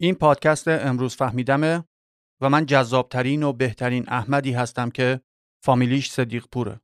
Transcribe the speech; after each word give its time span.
این 0.00 0.14
پادکست 0.14 0.68
امروز 0.68 1.16
فهمیدمه 1.16 1.84
و 2.40 2.48
من 2.48 2.66
جذابترین 2.66 3.42
و 3.42 3.52
بهترین 3.52 4.04
احمدی 4.08 4.52
هستم 4.52 4.90
که 4.90 5.20
فامیلیش 5.64 6.10
صدیق 6.10 6.44
پوره. 6.52 6.80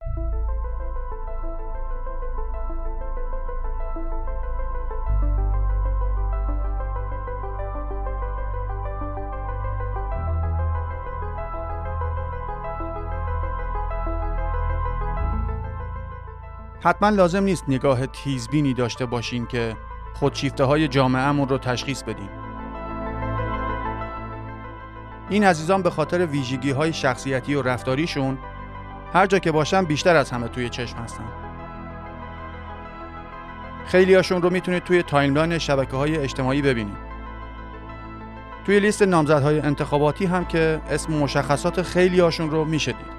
حتما 16.80 17.08
لازم 17.08 17.42
نیست 17.42 17.64
نگاه 17.68 18.06
تیزبینی 18.06 18.74
داشته 18.74 19.06
باشین 19.06 19.46
که 19.46 19.76
خودشیفته 20.14 20.64
های 20.64 20.88
جامعهمون 20.88 21.48
رو 21.48 21.58
تشخیص 21.58 22.02
بدیم. 22.02 22.43
این 25.28 25.44
عزیزان 25.44 25.82
به 25.82 25.90
خاطر 25.90 26.26
ویژگی 26.26 26.70
های 26.70 26.92
شخصیتی 26.92 27.54
و 27.54 27.62
رفتاریشون 27.62 28.38
هر 29.12 29.26
جا 29.26 29.38
که 29.38 29.52
باشن 29.52 29.84
بیشتر 29.84 30.16
از 30.16 30.30
همه 30.30 30.48
توی 30.48 30.68
چشم 30.68 30.96
هستن. 30.98 31.24
خیلی 33.86 34.14
هاشون 34.14 34.42
رو 34.42 34.50
می‌تونید 34.50 34.84
توی 34.84 35.02
timeline 35.02 35.58
شبکه 35.58 35.96
های 35.96 36.18
اجتماعی 36.18 36.62
ببینید. 36.62 36.96
توی 38.66 38.80
لیست 38.80 39.02
نامزدهای 39.02 39.60
انتخاباتی 39.60 40.26
هم 40.26 40.44
که 40.44 40.80
اسم 40.90 41.12
مشخصات 41.12 41.82
خیلی 41.82 42.20
هاشون 42.20 42.50
رو 42.50 42.64
می‌شنوید. 42.64 43.14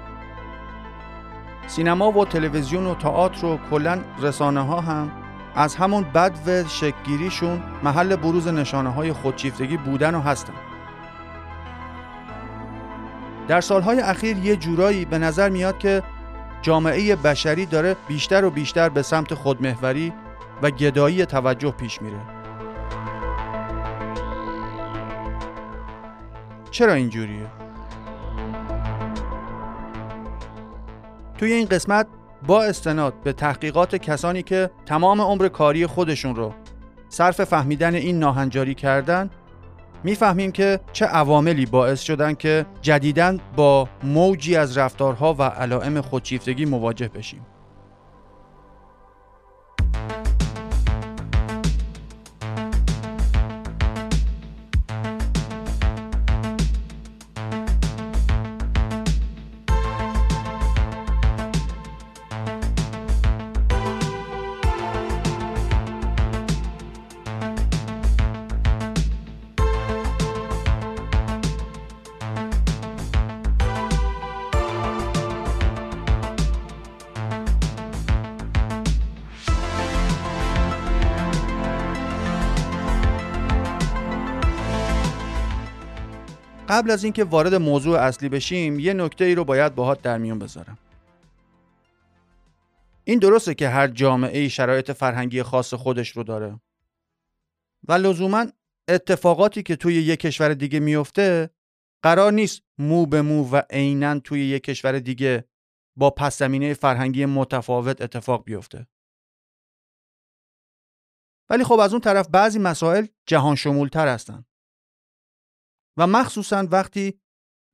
سینما 1.66 2.10
و 2.12 2.24
تلویزیون 2.24 2.86
و 2.86 2.94
تئاتر 2.94 3.46
و 3.46 3.58
کلا 3.70 4.00
رسانه 4.22 4.60
ها 4.60 4.80
هم 4.80 5.10
از 5.54 5.76
همون 5.76 6.02
بد 6.02 6.38
و 6.46 6.68
شکگیریشون 6.68 7.62
محل 7.82 8.16
بروز 8.16 8.48
نشانه 8.48 8.90
های 8.90 9.12
خودشیفتگی 9.12 9.76
بودن 9.76 10.14
و 10.14 10.20
هستن. 10.20 10.52
در 13.48 13.60
سالهای 13.60 14.00
اخیر 14.00 14.38
یه 14.38 14.56
جورایی 14.56 15.04
به 15.04 15.18
نظر 15.18 15.48
میاد 15.48 15.78
که 15.78 16.02
جامعه 16.62 17.16
بشری 17.16 17.66
داره 17.66 17.96
بیشتر 18.08 18.44
و 18.44 18.50
بیشتر 18.50 18.88
به 18.88 19.02
سمت 19.02 19.34
خودمهوری 19.34 20.12
و 20.62 20.70
گدایی 20.70 21.26
توجه 21.26 21.70
پیش 21.70 22.02
میره. 22.02 22.18
چرا 26.70 26.92
اینجوریه؟ 26.92 27.46
توی 31.38 31.52
این 31.52 31.66
قسمت 31.66 32.06
با 32.46 32.64
استناد 32.64 33.14
به 33.24 33.32
تحقیقات 33.32 33.96
کسانی 33.96 34.42
که 34.42 34.70
تمام 34.86 35.20
عمر 35.20 35.48
کاری 35.48 35.86
خودشون 35.86 36.36
رو 36.36 36.54
صرف 37.08 37.44
فهمیدن 37.44 37.94
این 37.94 38.18
ناهنجاری 38.18 38.74
کردن 38.74 39.30
می‌فهمیم 40.06 40.52
که 40.52 40.80
چه 40.92 41.04
عواملی 41.04 41.66
باعث 41.66 42.02
شدن 42.02 42.34
که 42.34 42.66
جدیداً 42.82 43.36
با 43.56 43.88
موجی 44.02 44.56
از 44.56 44.78
رفتارها 44.78 45.34
و 45.34 45.42
علائم 45.42 46.00
خودشیفتگی 46.00 46.64
مواجه 46.64 47.08
بشیم. 47.08 47.40
قبل 86.76 86.90
از 86.90 87.04
اینکه 87.04 87.24
وارد 87.24 87.54
موضوع 87.54 87.98
اصلی 87.98 88.28
بشیم 88.28 88.78
یه 88.78 88.92
نکته 88.92 89.24
ای 89.24 89.34
رو 89.34 89.44
باید 89.44 89.74
باهات 89.74 90.02
در 90.02 90.18
میون 90.18 90.38
بذارم. 90.38 90.78
این 93.04 93.18
درسته 93.18 93.54
که 93.54 93.68
هر 93.68 93.88
جامعه 93.88 94.38
ای 94.38 94.50
شرایط 94.50 94.90
فرهنگی 94.90 95.42
خاص 95.42 95.74
خودش 95.74 96.08
رو 96.08 96.22
داره. 96.22 96.60
و 97.88 97.92
لزوما 97.92 98.46
اتفاقاتی 98.88 99.62
که 99.62 99.76
توی 99.76 99.94
یک 99.94 100.20
کشور 100.20 100.54
دیگه 100.54 100.80
میفته 100.80 101.50
قرار 102.02 102.32
نیست 102.32 102.62
مو 102.78 103.06
به 103.06 103.22
مو 103.22 103.50
و 103.50 103.62
عینا 103.70 104.18
توی 104.18 104.40
یک 104.40 104.62
کشور 104.62 104.98
دیگه 104.98 105.44
با 105.96 106.10
پس 106.10 106.38
زمینه 106.38 106.74
فرهنگی 106.74 107.26
متفاوت 107.26 108.00
اتفاق 108.02 108.44
بیفته. 108.44 108.86
ولی 111.50 111.64
خب 111.64 111.78
از 111.78 111.92
اون 111.92 112.00
طرف 112.00 112.28
بعضی 112.28 112.58
مسائل 112.58 113.06
جهان 113.26 113.54
شمولتر 113.54 114.08
هستن. 114.08 114.44
و 115.98 116.06
مخصوصا 116.06 116.68
وقتی 116.70 117.20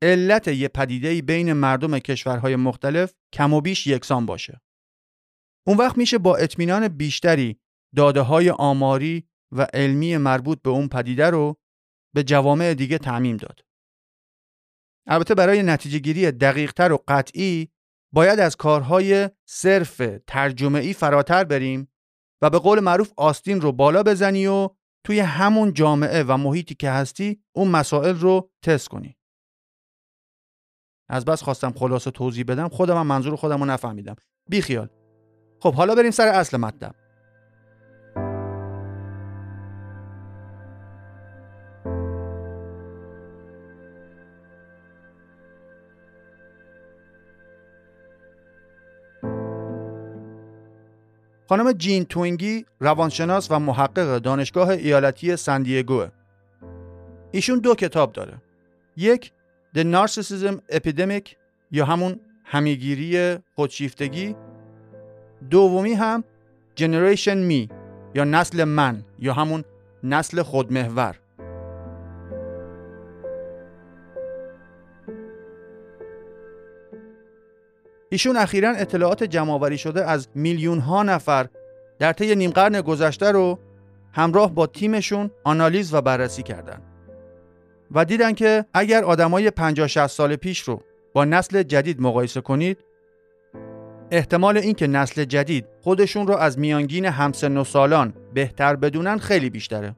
علت 0.03 0.49
یه 0.49 0.69
پدیده 0.69 1.23
بین 1.23 1.53
مردم 1.53 1.99
کشورهای 1.99 2.57
مختلف 2.57 3.15
کم 3.33 3.53
و 3.53 3.61
بیش 3.61 3.87
یکسان 3.87 4.27
باشه. 4.27 4.61
اون 5.67 5.77
وقت 5.77 5.99
میشه 5.99 6.19
با 6.19 6.37
اطمینان 6.37 6.89
بیشتری 6.89 7.61
داده 7.97 8.21
های 8.21 8.51
آماری 8.51 9.29
و 9.53 9.63
علمی 9.63 10.17
مربوط 10.17 10.63
به 10.63 10.71
اون 10.71 10.89
پدیده 10.89 11.31
رو 11.31 11.61
به 12.15 12.23
جوامع 12.23 12.75
دیگه 12.75 12.99
تعمیم 12.99 13.37
داد. 13.37 13.61
البته 15.07 15.35
برای 15.35 15.63
نتیجه 15.63 15.99
گیری 15.99 16.31
دقیقتر 16.31 16.93
و 16.93 16.99
قطعی 17.09 17.73
باید 18.13 18.41
از 18.41 18.57
کارهای 18.57 19.31
صرف 19.49 20.03
ترجمه 20.27 20.79
ای 20.79 20.93
فراتر 20.93 21.45
بریم 21.45 21.93
و 22.43 22.51
به 22.51 22.59
قول 22.59 22.81
معروف 22.81 23.13
آستین 23.17 23.61
رو 23.61 23.73
بالا 23.73 24.03
بزنی 24.03 24.47
و 24.47 24.69
توی 25.05 25.21
همون 25.21 25.73
جامعه 25.73 26.23
و 26.23 26.37
محیطی 26.37 26.75
که 26.75 26.91
هستی 26.91 27.43
اون 27.53 27.69
مسائل 27.69 28.15
رو 28.15 28.51
تست 28.63 28.89
کنی. 28.89 29.17
از 31.09 31.25
بس 31.25 31.43
خواستم 31.43 31.73
خلاصه 31.73 32.11
توضیح 32.11 32.45
بدم. 32.45 32.69
خودم 32.69 32.97
هم 32.97 33.07
منظور 33.07 33.37
خودم 33.37 33.61
رو 33.61 33.65
نفهمیدم. 33.65 34.17
بی 34.51 34.61
خیال 34.61 34.89
خب 35.61 35.75
حالا 35.75 35.95
بریم 35.95 36.11
سر 36.11 36.29
اصل 36.29 36.57
مطلب. 36.57 37.02
خانم 51.53 51.73
جین 51.73 52.05
توینگی 52.05 52.65
روانشناس 52.81 53.51
و 53.51 53.59
محقق 53.59 54.19
دانشگاه 54.19 54.69
ایالتی 54.69 55.37
سندیگو 55.37 56.07
ایشون 57.31 57.59
دو 57.59 57.75
کتاب 57.75 58.13
داره. 58.13 58.43
یک 58.97 59.33
The 59.77 59.81
Narcissism 59.81 60.75
Epidemic 60.75 61.29
یا 61.71 61.85
همون 61.85 62.21
همیگیری 62.45 63.39
خودشیفتگی. 63.55 64.37
دومی 65.51 65.93
هم 65.93 66.25
Generation 66.81 67.51
Me 67.51 67.73
یا 68.15 68.25
نسل 68.25 68.65
من 68.65 69.05
یا 69.19 69.33
همون 69.33 69.65
نسل 70.05 70.43
خودمحور. 70.43 71.21
ایشون 78.13 78.37
اخیرا 78.37 78.71
اطلاعات 78.71 79.25
جمعآوری 79.25 79.79
شده 79.79 80.05
از 80.05 80.29
میلیون 80.35 80.79
ها 80.79 81.03
نفر 81.03 81.47
در 81.99 82.13
طی 82.13 82.35
نیم 82.35 82.51
قرن 82.51 82.81
گذشته 82.81 83.31
رو 83.31 83.59
همراه 84.13 84.55
با 84.55 84.67
تیمشون 84.67 85.31
آنالیز 85.45 85.95
و 85.95 86.01
بررسی 86.01 86.43
کردند 86.43 86.83
و 87.91 88.05
دیدن 88.05 88.33
که 88.33 88.65
اگر 88.75 89.05
آدمای 89.05 89.51
50 89.51 89.87
60 89.87 90.07
سال 90.07 90.37
پیش 90.37 90.61
رو 90.61 90.83
با 91.13 91.25
نسل 91.25 91.63
جدید 91.63 92.01
مقایسه 92.01 92.41
کنید 92.41 92.79
احتمال 94.11 94.57
اینکه 94.57 94.87
نسل 94.87 95.25
جدید 95.25 95.67
خودشون 95.81 96.27
رو 96.27 96.37
از 96.37 96.59
میانگین 96.59 97.05
همسن 97.05 97.57
و 97.57 97.65
سالان 97.65 98.15
بهتر 98.35 98.77
بدونن 98.77 99.19
خیلی 99.19 99.51
بیشتره. 99.51 99.97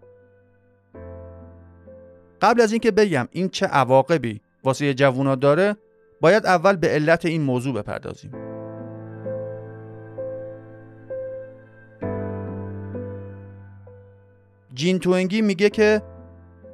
قبل 2.43 2.61
از 2.61 2.73
اینکه 2.73 2.91
بگم 2.91 3.29
این 3.31 3.49
چه 3.49 3.67
عواقبی 3.67 4.41
واسه 4.65 4.95
جوونا 4.95 5.35
داره 5.35 5.77
باید 6.25 6.47
اول 6.47 6.77
به 6.77 6.89
علت 6.89 7.25
این 7.25 7.43
موضوع 7.43 7.75
بپردازیم. 7.75 8.31
جین 14.75 14.99
توینگی 14.99 15.43
میگه 15.43 15.71
که 15.71 16.03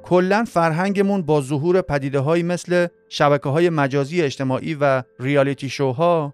کلا 0.03 0.45
فرهنگمون 0.47 1.21
با 1.21 1.41
ظهور 1.41 1.81
پدیده 1.81 2.19
های 2.19 2.43
مثل 2.43 2.87
شبکه 3.09 3.49
های 3.49 3.69
مجازی 3.69 4.21
اجتماعی 4.21 4.77
و 4.81 5.03
ریالیتی 5.19 5.69
شوها 5.69 6.33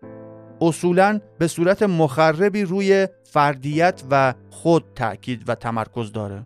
اصولا 0.62 1.20
به 1.40 1.48
صورت 1.48 1.84
مخربی 1.84 2.64
روی 2.64 3.08
فردیت 3.24 4.04
و 4.12 4.34
خود 4.50 4.86
تاکید 4.96 5.44
و 5.50 5.56
تمرکز 5.56 6.12
داره. 6.12 6.46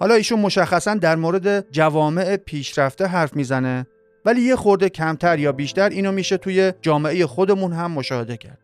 حالا 0.00 0.14
ایشون 0.14 0.40
مشخصا 0.40 0.94
در 0.94 1.16
مورد 1.16 1.70
جوامع 1.70 2.36
پیشرفته 2.36 3.06
حرف 3.06 3.36
می‌زنه 3.36 3.86
ولی 4.24 4.40
یه 4.40 4.56
خورده 4.56 4.88
کمتر 4.88 5.38
یا 5.38 5.52
بیشتر 5.52 5.88
اینو 5.88 6.12
میشه 6.12 6.36
توی 6.36 6.72
جامعه 6.82 7.26
خودمون 7.26 7.72
هم 7.72 7.90
مشاهده 7.90 8.36
کرد. 8.36 8.58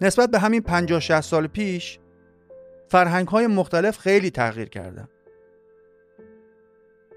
نسبت 0.00 0.30
به 0.30 0.38
همین 0.38 0.60
50 0.60 1.00
60 1.00 1.20
سال 1.20 1.46
پیش 1.46 1.98
فرهنگ 2.88 3.28
های 3.28 3.46
مختلف 3.46 3.98
خیلی 3.98 4.30
تغییر 4.30 4.68
کردن. 4.68 5.08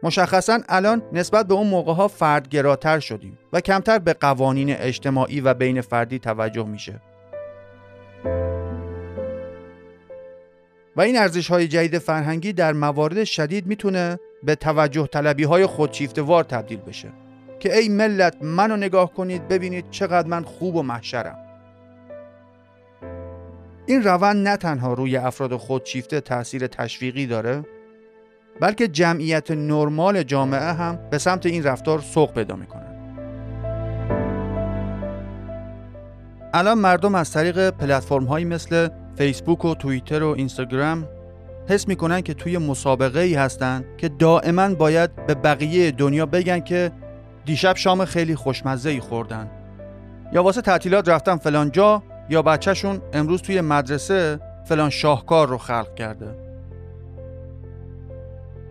مشخصا 0.04 0.60
الان 0.70 1.02
نسبت 1.14 1.48
به 1.48 1.54
اون 1.54 1.68
موقع 1.68 1.94
ها 1.94 2.08
فردگراتر 2.08 3.00
شدیم 3.00 3.38
و 3.54 3.62
کمتر 3.62 4.00
به 4.00 4.14
قوانین 4.14 4.76
اجتماعی 4.76 5.42
و 5.42 5.54
بین 5.54 5.82
فردی 5.82 6.20
توجه 6.20 6.66
میشه. 6.68 7.02
و 10.98 11.02
این 11.02 11.18
ارزش 11.18 11.48
های 11.48 11.68
جدید 11.68 11.98
فرهنگی 11.98 12.54
در 12.54 12.74
موارد 12.74 13.24
شدید 13.24 13.68
می‌تونه 13.68 14.20
به 14.44 14.56
توجه 14.56 15.08
طلبی 15.08 15.44
های 15.44 15.66
خودشیفتوار 15.66 16.44
تبدیل 16.44 16.80
بشه 16.80 17.10
که 17.60 17.78
ای 17.78 17.90
ملت 17.90 18.36
منو 18.42 18.78
نگاه 18.78 19.14
کنید 19.14 19.48
ببینید 19.48 19.86
چقدر 19.92 20.28
من 20.28 20.44
خوب 20.44 20.76
و 20.76 20.84
محشرم. 20.84 21.38
این 23.86 24.04
روند 24.04 24.48
نه 24.48 24.58
تنها 24.58 24.94
روی 24.94 25.18
افراد 25.18 25.56
خودشیفته 25.56 26.22
تاثیر 26.22 26.68
تشویقی 26.68 27.28
داره 27.28 27.64
بلکه 28.60 28.88
جمعیت 28.88 29.52
نرمال 29.52 30.24
جامعه 30.24 30.74
هم 30.74 31.00
به 31.12 31.18
سمت 31.18 31.46
این 31.46 31.64
رفتار 31.64 32.00
سوق 32.00 32.34
پیدا 32.34 32.56
می‌کنن 32.56 32.84
الان 36.54 36.78
مردم 36.78 37.16
از 37.16 37.32
طریق 37.32 37.70
پلتفرم 37.70 38.24
هایی 38.26 38.46
مثل 38.46 38.90
فیسبوک 39.18 39.66
و 39.66 39.76
توییتر 39.76 40.24
و 40.24 40.28
اینستاگرام 40.28 41.08
حس 41.70 41.88
می‌کنن 41.88 42.22
که 42.22 42.34
توی 42.34 42.58
مسابقه 42.58 43.20
ای 43.20 43.36
هستن 43.36 43.86
که 43.98 44.10
دائما 44.10 44.74
باید 44.74 45.26
به 45.26 45.36
بقیه 45.36 45.92
دنیا 45.92 46.26
بگن 46.26 46.60
که 46.60 46.92
دیشب 47.46 47.76
شام 47.76 48.06
خیلی 48.06 48.36
خوشمزه 48.36 48.90
ای 48.90 49.00
خوردن. 49.00 49.52
یا 50.34 50.44
واسه 50.44 50.62
تعطیلات 50.62 51.10
رفتن 51.10 51.38
فلان 51.38 51.72
جا 51.72 52.04
یا 52.30 52.42
بچهشون 52.42 53.02
امروز 53.14 53.42
توی 53.42 53.62
مدرسه 53.62 54.40
فلان 54.66 54.90
شاهکار 54.90 55.48
رو 55.48 55.58
خلق 55.58 55.96
کرده. 55.96 56.36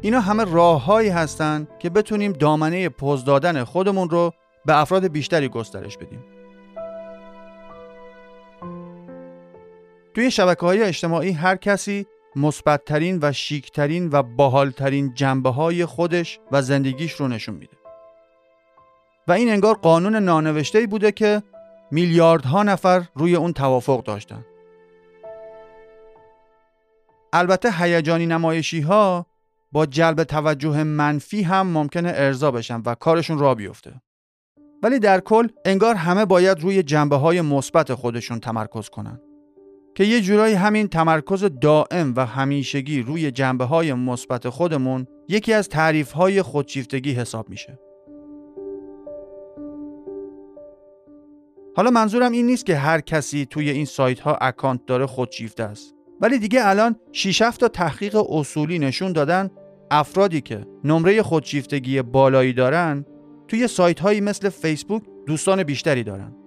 اینا 0.00 0.20
همه 0.20 0.44
راههایی 0.44 1.08
هستن 1.08 1.68
که 1.78 1.90
بتونیم 1.90 2.32
دامنه 2.32 2.88
پوز 2.88 3.24
دادن 3.24 3.64
خودمون 3.64 4.10
رو 4.10 4.32
به 4.66 4.78
افراد 4.80 5.06
بیشتری 5.06 5.48
گسترش 5.48 5.96
بدیم. 5.96 6.35
توی 10.16 10.30
شبکه 10.30 10.60
های 10.60 10.82
اجتماعی 10.82 11.32
هر 11.32 11.56
کسی 11.56 12.06
مثبتترین 12.36 13.18
و 13.22 13.32
شیکترین 13.32 14.08
و 14.12 14.22
باحالترین 14.22 15.14
جنبه 15.14 15.50
های 15.50 15.86
خودش 15.86 16.40
و 16.52 16.62
زندگیش 16.62 17.12
رو 17.12 17.28
نشون 17.28 17.54
میده. 17.54 17.76
و 19.28 19.32
این 19.32 19.50
انگار 19.50 19.74
قانون 19.74 20.16
نانوشته 20.16 20.86
بوده 20.86 21.12
که 21.12 21.42
میلیاردها 21.90 22.62
نفر 22.62 23.02
روی 23.14 23.36
اون 23.36 23.52
توافق 23.52 24.02
داشتن. 24.02 24.44
البته 27.32 27.72
هیجانی 27.72 28.26
نمایشی 28.26 28.80
ها 28.80 29.26
با 29.72 29.86
جلب 29.86 30.24
توجه 30.24 30.82
منفی 30.82 31.42
هم 31.42 31.66
ممکنه 31.66 32.12
ارضا 32.14 32.50
بشن 32.50 32.82
و 32.86 32.94
کارشون 32.94 33.38
را 33.38 33.54
بیفته. 33.54 34.00
ولی 34.82 34.98
در 34.98 35.20
کل 35.20 35.48
انگار 35.64 35.94
همه 35.94 36.24
باید 36.24 36.60
روی 36.60 36.82
جنبه 36.82 37.16
های 37.16 37.40
مثبت 37.40 37.94
خودشون 37.94 38.40
تمرکز 38.40 38.88
کنن. 38.88 39.20
که 39.96 40.04
یه 40.04 40.20
جورایی 40.20 40.54
همین 40.54 40.88
تمرکز 40.88 41.44
دائم 41.60 42.12
و 42.16 42.26
همیشگی 42.26 43.02
روی 43.02 43.30
جنبه 43.30 43.64
های 43.64 43.92
مثبت 43.92 44.48
خودمون 44.48 45.06
یکی 45.28 45.52
از 45.52 45.68
تعریف 45.68 46.12
های 46.12 46.42
خودشیفتگی 46.42 47.12
حساب 47.12 47.48
میشه. 47.48 47.78
حالا 51.76 51.90
منظورم 51.90 52.32
این 52.32 52.46
نیست 52.46 52.66
که 52.66 52.76
هر 52.76 53.00
کسی 53.00 53.46
توی 53.50 53.70
این 53.70 53.84
سایت 53.84 54.20
ها 54.20 54.38
اکانت 54.40 54.80
داره 54.86 55.06
خودشیفته 55.06 55.62
است. 55.62 55.94
ولی 56.20 56.38
دیگه 56.38 56.68
الان 56.68 56.96
6 57.12 57.38
تا 57.38 57.68
تحقیق 57.68 58.30
اصولی 58.30 58.78
نشون 58.78 59.12
دادن 59.12 59.50
افرادی 59.90 60.40
که 60.40 60.66
نمره 60.84 61.22
خودشیفتگی 61.22 62.02
بالایی 62.02 62.52
دارن 62.52 63.04
توی 63.48 63.68
سایت 63.68 64.00
هایی 64.00 64.20
مثل 64.20 64.48
فیسبوک 64.48 65.02
دوستان 65.26 65.62
بیشتری 65.62 66.04
دارن. 66.04 66.45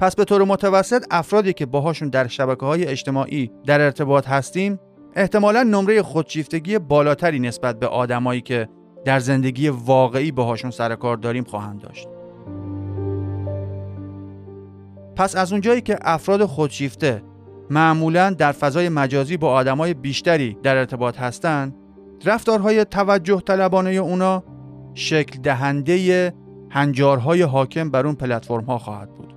پس 0.00 0.14
به 0.14 0.24
طور 0.24 0.44
متوسط 0.44 1.04
افرادی 1.10 1.52
که 1.52 1.66
باهاشون 1.66 2.08
در 2.08 2.26
شبکه 2.26 2.66
های 2.66 2.86
اجتماعی 2.86 3.50
در 3.66 3.80
ارتباط 3.80 4.28
هستیم 4.28 4.78
احتمالا 5.16 5.62
نمره 5.62 6.02
خودشیفتگی 6.02 6.78
بالاتری 6.78 7.40
نسبت 7.40 7.78
به 7.78 7.86
آدمایی 7.86 8.40
که 8.40 8.68
در 9.04 9.18
زندگی 9.18 9.68
واقعی 9.68 10.32
باهاشون 10.32 10.70
سر 10.70 10.94
کار 10.94 11.16
داریم 11.16 11.44
خواهند 11.44 11.80
داشت. 11.80 12.08
پس 15.16 15.36
از 15.36 15.52
اونجایی 15.52 15.80
که 15.80 15.98
افراد 16.02 16.44
خودشیفته 16.44 17.22
معمولا 17.70 18.30
در 18.30 18.52
فضای 18.52 18.88
مجازی 18.88 19.36
با 19.36 19.52
آدمای 19.52 19.94
بیشتری 19.94 20.56
در 20.62 20.76
ارتباط 20.76 21.18
هستند، 21.18 21.74
رفتارهای 22.24 22.84
توجه 22.84 23.40
طلبانه 23.40 23.90
اونا 23.90 24.44
شکل 24.94 25.40
دهنده 25.40 26.32
هنجارهای 26.70 27.42
حاکم 27.42 27.90
بر 27.90 28.06
اون 28.06 28.14
پلتفرم 28.14 28.64
ها 28.64 28.78
خواهد 28.78 29.14
بود. 29.14 29.35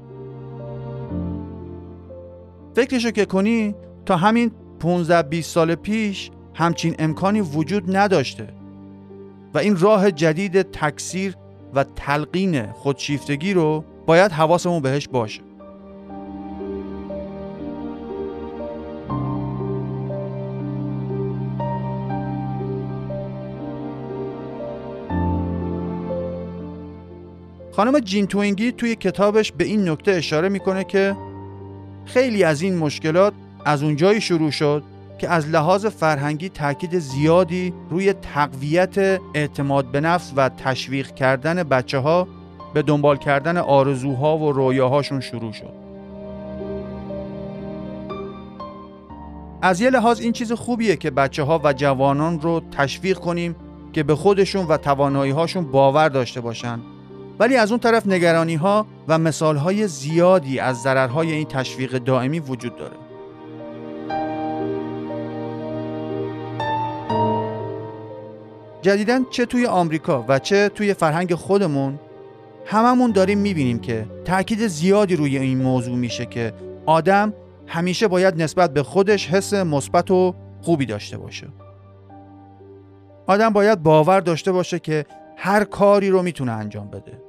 فکرشو 2.79 3.11
که 3.11 3.25
کنی 3.25 3.75
تا 4.05 4.17
همین 4.17 4.51
15 4.79 5.21
20 5.21 5.51
سال 5.51 5.75
پیش 5.75 6.31
همچین 6.53 6.95
امکانی 6.99 7.41
وجود 7.41 7.95
نداشته. 7.95 8.47
و 9.53 9.57
این 9.57 9.77
راه 9.77 10.11
جدید 10.11 10.61
تکثیر 10.61 11.35
و 11.73 11.83
تلقین 11.83 12.71
خودشیفتگی 12.71 13.53
رو 13.53 13.83
باید 14.05 14.31
حواسمون 14.31 14.81
بهش 14.81 15.07
باشه. 15.07 15.41
خانم 27.71 27.99
جین 27.99 28.27
توینگی 28.27 28.71
توی 28.71 28.95
کتابش 28.95 29.51
به 29.51 29.63
این 29.63 29.89
نکته 29.89 30.11
اشاره 30.11 30.49
می‌کنه 30.49 30.83
که 30.83 31.15
خیلی 32.05 32.43
از 32.43 32.61
این 32.61 32.77
مشکلات 32.77 33.33
از 33.65 33.83
اونجایی 33.83 34.21
شروع 34.21 34.51
شد 34.51 34.83
که 35.17 35.29
از 35.29 35.47
لحاظ 35.47 35.85
فرهنگی 35.85 36.49
تاکید 36.49 36.99
زیادی 36.99 37.73
روی 37.89 38.13
تقویت 38.13 38.97
اعتماد 39.33 39.91
به 39.91 40.01
نفس 40.01 40.33
و 40.35 40.49
تشویق 40.49 41.11
کردن 41.11 41.63
بچه 41.63 41.97
ها 41.97 42.27
به 42.73 42.81
دنبال 42.81 43.17
کردن 43.17 43.57
آرزوها 43.57 44.37
و 44.37 44.51
رویاهاشون 44.51 45.19
شروع 45.19 45.53
شد. 45.53 45.73
از 49.61 49.81
یه 49.81 49.89
لحاظ 49.89 50.19
این 50.19 50.31
چیز 50.31 50.51
خوبیه 50.51 50.95
که 50.95 51.11
بچه 51.11 51.43
ها 51.43 51.61
و 51.63 51.73
جوانان 51.73 52.41
رو 52.41 52.61
تشویق 52.71 53.19
کنیم 53.19 53.55
که 53.93 54.03
به 54.03 54.15
خودشون 54.15 54.65
و 54.65 54.77
توانایی 54.77 55.33
باور 55.71 56.09
داشته 56.09 56.41
باشن 56.41 56.79
ولی 57.39 57.55
از 57.55 57.71
اون 57.71 57.79
طرف 57.79 58.07
نگرانی 58.07 58.55
ها 58.55 58.85
و 59.07 59.17
مثال 59.17 59.57
های 59.57 59.87
زیادی 59.87 60.59
از 60.59 60.81
ضررهای 60.81 61.31
این 61.31 61.45
تشویق 61.45 61.97
دائمی 61.97 62.39
وجود 62.39 62.75
داره. 62.75 62.95
جدیدا 68.81 69.19
چه 69.31 69.45
توی 69.45 69.65
آمریکا 69.65 70.25
و 70.27 70.39
چه 70.39 70.69
توی 70.69 70.93
فرهنگ 70.93 71.35
خودمون 71.35 71.99
هممون 72.65 73.11
داریم 73.11 73.37
می‌بینیم 73.37 73.79
که 73.79 74.05
تاکید 74.25 74.67
زیادی 74.67 75.15
روی 75.15 75.37
این 75.37 75.57
موضوع 75.57 75.95
میشه 75.95 76.25
که 76.25 76.53
آدم 76.85 77.33
همیشه 77.67 78.07
باید 78.07 78.41
نسبت 78.41 78.73
به 78.73 78.83
خودش 78.83 79.27
حس 79.27 79.53
مثبت 79.53 80.11
و 80.11 80.35
خوبی 80.61 80.85
داشته 80.85 81.17
باشه. 81.17 81.47
آدم 83.27 83.49
باید 83.49 83.83
باور 83.83 84.19
داشته 84.19 84.51
باشه 84.51 84.79
که 84.79 85.05
هر 85.37 85.63
کاری 85.63 86.09
رو 86.09 86.21
می‌تونه 86.21 86.51
انجام 86.51 86.87
بده. 86.87 87.28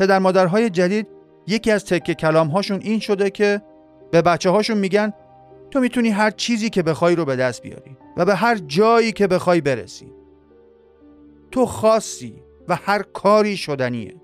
پدر 0.00 0.18
مادرهای 0.18 0.70
جدید 0.70 1.08
یکی 1.46 1.70
از 1.70 1.84
تکه 1.84 2.14
کلام 2.14 2.48
هاشون 2.48 2.80
این 2.80 3.00
شده 3.00 3.30
که 3.30 3.62
به 4.10 4.22
بچه 4.22 4.50
هاشون 4.50 4.78
میگن 4.78 5.12
تو 5.70 5.80
می‌تونی 5.80 6.10
هر 6.10 6.30
چیزی 6.30 6.70
که 6.70 6.82
بخوای 6.82 7.16
رو 7.16 7.24
به 7.24 7.36
دست 7.36 7.62
بیاری 7.62 7.96
و 8.16 8.24
به 8.24 8.34
هر 8.34 8.58
جایی 8.58 9.12
که 9.12 9.26
بخوای 9.26 9.60
برسی. 9.60 10.12
تو 11.50 11.66
خاصی 11.66 12.42
و 12.68 12.74
هر 12.74 13.02
کاری 13.02 13.56
شدنیه. 13.56 14.14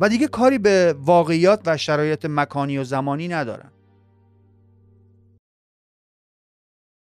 و 0.00 0.08
دیگه 0.08 0.28
کاری 0.28 0.58
به 0.58 0.94
واقعیات 0.98 1.60
و 1.66 1.76
شرایط 1.76 2.26
مکانی 2.28 2.78
و 2.78 2.84
زمانی 2.84 3.28
ندارن. 3.28 3.72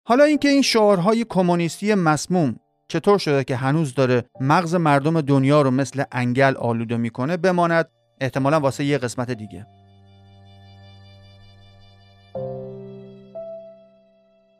حالا 0.09 0.25
اینکه 0.25 0.49
این 0.49 0.63
شعارهای 0.63 1.27
کمونیستی 1.29 1.95
مسموم 1.95 2.60
چطور 2.91 3.19
شده 3.19 3.45
که 3.45 3.57
هنوز 3.57 3.95
داره 3.95 4.25
مغز 4.41 4.75
مردم 4.75 5.21
دنیا 5.21 5.63
رو 5.63 5.71
مثل 5.71 6.05
انگل 6.13 6.57
آلوده 6.57 6.97
می‌کنه 6.97 7.37
بماند؟ 7.37 7.89
احتمالا 8.21 8.61
واسه 8.61 8.85
یه 8.85 8.99
قسمت 8.99 9.31
دیگه. 9.31 9.67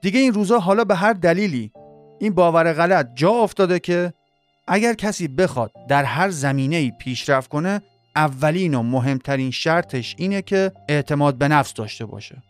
دیگه 0.03 0.21
این 0.21 0.33
روزا 0.35 0.59
حالا 0.59 0.85
به 0.85 0.95
هر 0.95 1.13
دلیلی 1.13 1.73
این 2.21 2.35
باور 2.35 2.73
غلط 2.73 3.09
جا 3.15 3.31
افتاده 3.31 3.79
که 3.79 4.13
اگر 4.67 4.95
کسی 4.95 5.29
بخواد 5.29 5.73
در 5.89 6.05
هر 6.05 6.31
زمینه 6.31 6.77
ای 6.77 6.93
پیشرفت 6.99 7.49
کنه 7.49 7.83
اولین 8.17 8.75
و 8.75 8.83
مهمترین 8.83 9.51
شرطش 9.51 10.15
اینه 10.19 10.43
که 10.43 10.73
اعتماد 10.89 11.39
به 11.39 11.49
نفس 11.49 11.75
داشته 11.75 12.07
باشه. 12.07 12.43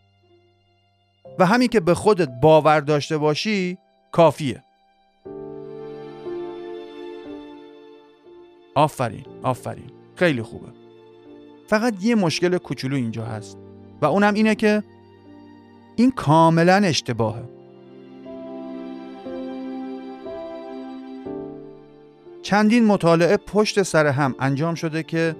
و 1.39 1.47
همین 1.47 1.69
که 1.69 1.81
به 1.81 1.95
خودت 1.95 2.29
باور 2.43 2.81
داشته 2.81 3.19
باشی 3.19 3.79
کافیه. 4.13 4.63
آفرین 8.75 9.25
آفرین. 9.43 9.91
خیلی 10.15 10.43
خوبه. 10.43 10.69
فقط 11.67 11.95
یه 12.00 12.15
مشکل 12.15 12.59
کوچولو 12.59 12.97
اینجا 12.97 13.25
هست 13.25 13.59
و 14.03 14.07
اونم 14.07 14.35
اینه 14.35 14.55
که 14.55 14.83
این 15.97 16.11
کاملا 16.11 16.75
اشتباهه. 16.75 17.43
چندین 22.43 22.85
مطالعه 22.85 23.37
پشت 23.37 23.83
سر 23.83 24.07
هم 24.07 24.35
انجام 24.39 24.75
شده 24.75 25.03
که 25.03 25.37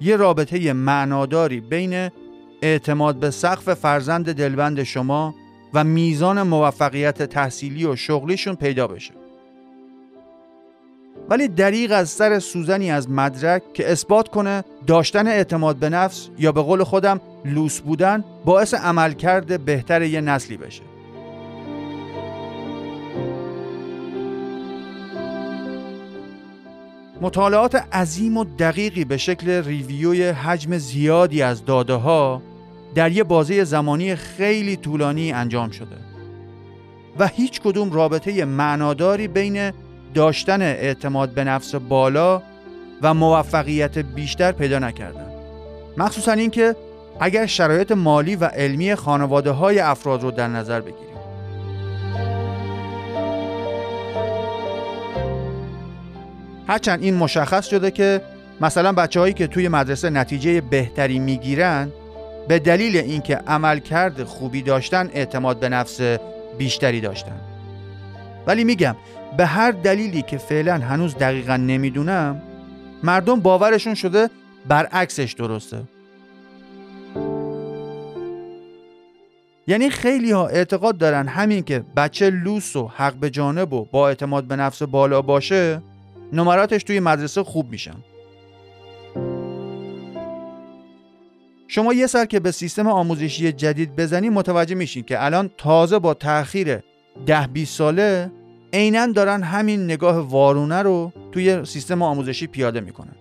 یه 0.00 0.16
رابطه 0.16 0.72
معناداری 0.72 1.60
بین 1.60 2.10
اعتماد 2.62 3.16
به 3.16 3.30
سقف 3.30 3.74
فرزند 3.74 4.32
دلبند 4.32 4.82
شما 4.82 5.34
و 5.74 5.84
میزان 5.84 6.42
موفقیت 6.42 7.22
تحصیلی 7.22 7.84
و 7.84 7.96
شغلیشون 7.96 8.54
پیدا 8.54 8.86
بشه. 8.86 9.19
ولی 11.30 11.48
دریغ 11.48 11.92
از 11.92 12.08
سر 12.08 12.38
سوزنی 12.38 12.90
از 12.90 13.10
مدرک 13.10 13.72
که 13.72 13.92
اثبات 13.92 14.28
کنه 14.28 14.64
داشتن 14.86 15.26
اعتماد 15.26 15.76
به 15.76 15.88
نفس 15.88 16.28
یا 16.38 16.52
به 16.52 16.62
قول 16.62 16.84
خودم 16.84 17.20
لوس 17.44 17.80
بودن 17.80 18.24
باعث 18.44 18.74
عملکرد 18.74 19.64
بهتر 19.64 20.02
یه 20.02 20.20
نسلی 20.20 20.56
بشه. 20.56 20.82
مطالعات 27.20 27.74
عظیم 27.74 28.36
و 28.36 28.44
دقیقی 28.44 29.04
به 29.04 29.16
شکل 29.16 29.50
ریویوی 29.64 30.28
حجم 30.28 30.78
زیادی 30.78 31.42
از 31.42 31.64
داده 31.64 31.94
ها 31.94 32.42
در 32.94 33.12
یه 33.12 33.24
بازه 33.24 33.64
زمانی 33.64 34.14
خیلی 34.14 34.76
طولانی 34.76 35.32
انجام 35.32 35.70
شده 35.70 35.96
و 37.18 37.26
هیچ 37.26 37.60
کدوم 37.60 37.92
رابطه 37.92 38.44
معناداری 38.44 39.28
بین 39.28 39.72
داشتن 40.14 40.62
اعتماد 40.62 41.30
به 41.30 41.44
نفس 41.44 41.74
بالا 41.74 42.42
و 43.02 43.14
موفقیت 43.14 43.98
بیشتر 43.98 44.52
پیدا 44.52 44.78
نکردن. 44.78 45.26
مخصوصا 45.96 46.32
اینکه 46.32 46.76
اگر 47.20 47.46
شرایط 47.46 47.92
مالی 47.92 48.36
و 48.36 48.44
علمی 48.44 48.94
خانواده 48.94 49.50
های 49.50 49.80
افراد 49.80 50.22
رو 50.22 50.30
در 50.30 50.48
نظر 50.48 50.80
بگیریم. 50.80 51.10
هرچند 56.68 57.02
این 57.02 57.14
مشخص 57.14 57.66
شده 57.66 57.90
که 57.90 58.20
مثلا 58.60 58.92
بچه 58.92 59.20
هایی 59.20 59.34
که 59.34 59.46
توی 59.46 59.68
مدرسه 59.68 60.10
نتیجه 60.10 60.60
بهتری 60.60 61.18
می‌گیرن 61.18 61.92
به 62.48 62.58
دلیل 62.58 62.96
اینکه 62.96 63.36
عملکرد 63.36 64.24
خوبی 64.24 64.62
داشتن 64.62 65.10
اعتماد 65.14 65.60
به 65.60 65.68
نفس 65.68 66.00
بیشتری 66.58 67.00
داشتن. 67.00 67.40
ولی 68.46 68.64
میگم 68.64 68.96
به 69.36 69.46
هر 69.46 69.70
دلیلی 69.70 70.22
که 70.22 70.38
فعلا 70.38 70.74
هنوز 70.74 71.14
دقیقا 71.14 71.56
نمی‌دونم 71.56 72.42
مردم 73.02 73.40
باورشون 73.40 73.94
شده 73.94 74.30
برعکسش 74.68 75.32
درسته. 75.32 75.82
یعنی 79.66 79.90
خیلی 79.90 80.32
ها 80.32 80.46
اعتقاد 80.48 80.98
دارن 80.98 81.28
همین 81.28 81.62
که 81.62 81.84
بچه 81.96 82.30
لوس 82.30 82.76
و 82.76 82.88
حق 82.88 83.14
به 83.14 83.30
جانب 83.30 83.72
و 83.72 83.84
با 83.84 84.08
اعتماد 84.08 84.44
به 84.44 84.56
نفس 84.56 84.82
بالا 84.82 85.22
باشه 85.22 85.82
نمراتش 86.32 86.82
توی 86.82 87.00
مدرسه 87.00 87.42
خوب 87.42 87.70
میشن. 87.70 87.96
شما 91.68 91.94
یه 91.94 92.06
سر 92.06 92.24
که 92.24 92.40
به 92.40 92.50
سیستم 92.50 92.86
آموزشی 92.86 93.52
جدید 93.52 93.96
بزنی 93.96 94.28
متوجه 94.28 94.74
میشین 94.74 95.02
که 95.02 95.24
الان 95.24 95.50
تازه 95.58 95.98
با 95.98 96.14
تاخیر 96.14 96.78
ده 97.26 97.46
20 97.46 97.78
ساله 97.78 98.30
عینا 98.72 99.06
دارن 99.06 99.42
همین 99.42 99.84
نگاه 99.84 100.18
وارونه 100.18 100.82
رو 100.82 101.12
توی 101.32 101.64
سیستم 101.64 102.02
آموزشی 102.02 102.46
پیاده 102.46 102.80
می‌کنن. 102.80 103.14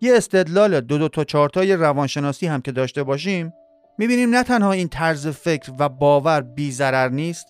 یه 0.00 0.16
استدلال 0.16 0.80
دو 0.80 0.98
دو 0.98 1.08
تا 1.08 1.24
چارتای 1.24 1.76
روانشناسی 1.76 2.46
هم 2.46 2.60
که 2.60 2.72
داشته 2.72 3.02
باشیم 3.02 3.52
می‌بینیم 3.98 4.30
نه 4.30 4.42
تنها 4.42 4.72
این 4.72 4.88
طرز 4.88 5.28
فکر 5.28 5.72
و 5.78 5.88
باور 5.88 6.40
بی 6.40 6.76
نیست 7.12 7.46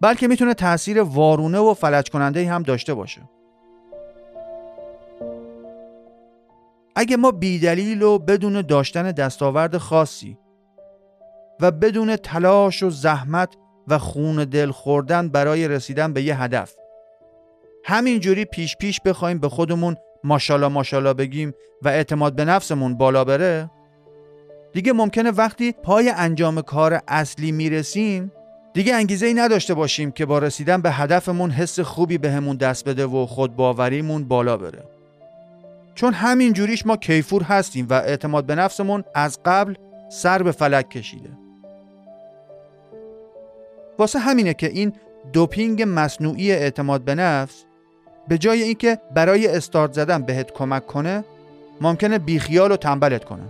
بلکه 0.00 0.28
می‌تونه 0.28 0.54
تاثیر 0.54 1.00
وارونه 1.00 1.58
و 1.58 1.74
فلج 1.74 2.10
کننده 2.10 2.50
هم 2.50 2.62
داشته 2.62 2.94
باشه. 2.94 3.35
اگه 6.96 7.16
ما 7.16 7.30
بیدلیل 7.30 8.02
و 8.02 8.18
بدون 8.18 8.60
داشتن 8.60 9.12
دستاورد 9.12 9.78
خاصی 9.78 10.38
و 11.60 11.70
بدون 11.70 12.16
تلاش 12.16 12.82
و 12.82 12.90
زحمت 12.90 13.54
و 13.88 13.98
خون 13.98 14.44
دل 14.44 14.70
خوردن 14.70 15.28
برای 15.28 15.68
رسیدن 15.68 16.12
به 16.12 16.22
یه 16.22 16.42
هدف 16.42 16.74
همینجوری 17.84 18.44
پیش 18.44 18.76
پیش 18.76 19.00
بخوایم 19.00 19.38
به 19.38 19.48
خودمون 19.48 19.96
ماشاءالله 20.24 20.68
ماشاءالله 20.68 21.14
بگیم 21.14 21.52
و 21.82 21.88
اعتماد 21.88 22.36
به 22.36 22.44
نفسمون 22.44 22.96
بالا 22.96 23.24
بره 23.24 23.70
دیگه 24.72 24.92
ممکنه 24.92 25.30
وقتی 25.30 25.72
پای 25.72 26.08
انجام 26.08 26.60
کار 26.60 27.00
اصلی 27.08 27.52
می‌رسیم 27.52 28.32
دیگه 28.74 28.94
انگیزه 28.94 29.26
ای 29.26 29.34
نداشته 29.34 29.74
باشیم 29.74 30.10
که 30.10 30.26
با 30.26 30.38
رسیدن 30.38 30.82
به 30.82 30.90
هدفمون 30.90 31.50
حس 31.50 31.80
خوبی 31.80 32.18
بهمون 32.18 32.56
به 32.56 32.66
دست 32.66 32.88
بده 32.88 33.06
و 33.06 33.26
خودباوریمون 33.26 34.28
بالا 34.28 34.56
بره. 34.56 34.95
چون 35.96 36.12
همین 36.12 36.52
جوریش 36.52 36.86
ما 36.86 36.96
کیفور 36.96 37.42
هستیم 37.42 37.86
و 37.90 37.92
اعتماد 37.92 38.46
به 38.46 38.54
نفسمون 38.54 39.04
از 39.14 39.38
قبل 39.44 39.74
سر 40.08 40.42
به 40.42 40.52
فلک 40.52 40.90
کشیده. 40.90 41.30
واسه 43.98 44.18
همینه 44.18 44.54
که 44.54 44.66
این 44.66 44.92
دوپینگ 45.32 45.84
مصنوعی 45.86 46.52
اعتماد 46.52 47.04
به 47.04 47.14
نفس 47.14 47.64
به 48.28 48.38
جای 48.38 48.62
اینکه 48.62 48.98
برای 49.14 49.46
استارت 49.46 49.92
زدن 49.92 50.22
بهت 50.22 50.52
کمک 50.52 50.86
کنه 50.86 51.24
ممکنه 51.80 52.18
بیخیال 52.18 52.72
و 52.72 52.76
تنبلت 52.76 53.24
کنه. 53.24 53.42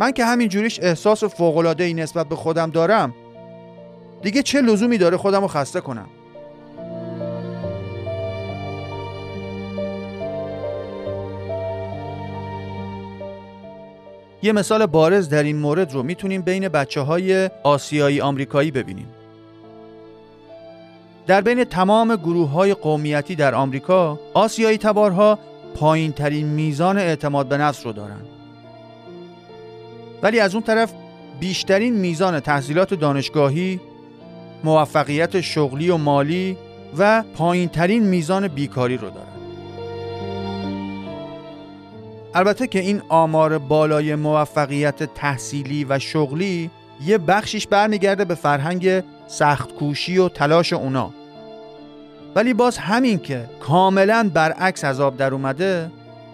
من 0.00 0.12
که 0.12 0.24
همین 0.24 0.48
جوریش 0.48 0.80
احساس 0.82 1.24
فوقلاده 1.24 1.84
ای 1.84 1.94
نسبت 1.94 2.28
به 2.28 2.36
خودم 2.36 2.70
دارم 2.70 3.14
دیگه 4.22 4.42
چه 4.42 4.60
لزومی 4.60 4.98
داره 4.98 5.16
خودم 5.16 5.40
رو 5.40 5.48
خسته 5.48 5.80
کنم؟ 5.80 6.08
یه 14.42 14.52
مثال 14.52 14.86
بارز 14.86 15.28
در 15.28 15.42
این 15.42 15.56
مورد 15.56 15.92
رو 15.92 16.02
می‌تونیم 16.02 16.42
بین 16.42 16.68
بچه 16.68 17.00
های 17.00 17.50
آسیایی 17.62 18.20
آمریکایی 18.20 18.70
ببینیم. 18.70 19.06
در 21.26 21.40
بین 21.40 21.64
تمام 21.64 22.16
گروه 22.16 22.50
های 22.50 22.74
قومیتی 22.74 23.34
در 23.34 23.54
آمریکا 23.54 24.20
آسیایی 24.34 24.78
تبارها 24.78 25.38
پایین 25.74 26.12
ترین 26.12 26.46
میزان 26.46 26.98
اعتماد 26.98 27.48
به 27.48 27.56
نفس 27.56 27.86
رو 27.86 27.92
دارن. 27.92 28.20
ولی 30.22 30.40
از 30.40 30.54
اون 30.54 30.62
طرف 30.62 30.92
بیشترین 31.40 31.94
میزان 31.94 32.40
تحصیلات 32.40 32.94
دانشگاهی 32.94 33.80
موفقیت 34.64 35.40
شغلی 35.40 35.90
و 35.90 35.96
مالی 35.96 36.56
و 36.98 37.22
پایین 37.34 37.68
ترین 37.68 38.02
میزان 38.02 38.48
بیکاری 38.48 38.96
رو 38.96 39.10
دارن. 39.10 39.39
البته 42.34 42.66
که 42.66 42.78
این 42.78 43.02
آمار 43.08 43.58
بالای 43.58 44.14
موفقیت 44.14 45.14
تحصیلی 45.14 45.86
و 45.88 45.98
شغلی 45.98 46.70
یه 47.04 47.18
بخشیش 47.18 47.66
برمیگرده 47.66 48.24
به 48.24 48.34
فرهنگ 48.34 49.02
سخت 49.26 49.72
کوشی 49.74 50.18
و 50.18 50.28
تلاش 50.28 50.72
اونا. 50.72 51.10
ولی 52.34 52.54
باز 52.54 52.78
همین 52.78 53.18
که 53.18 53.44
کاملا 53.60 54.30
برعکس 54.34 54.84
از 54.84 55.00
آب 55.00 55.16
در 55.16 55.34
اومده 55.34 55.90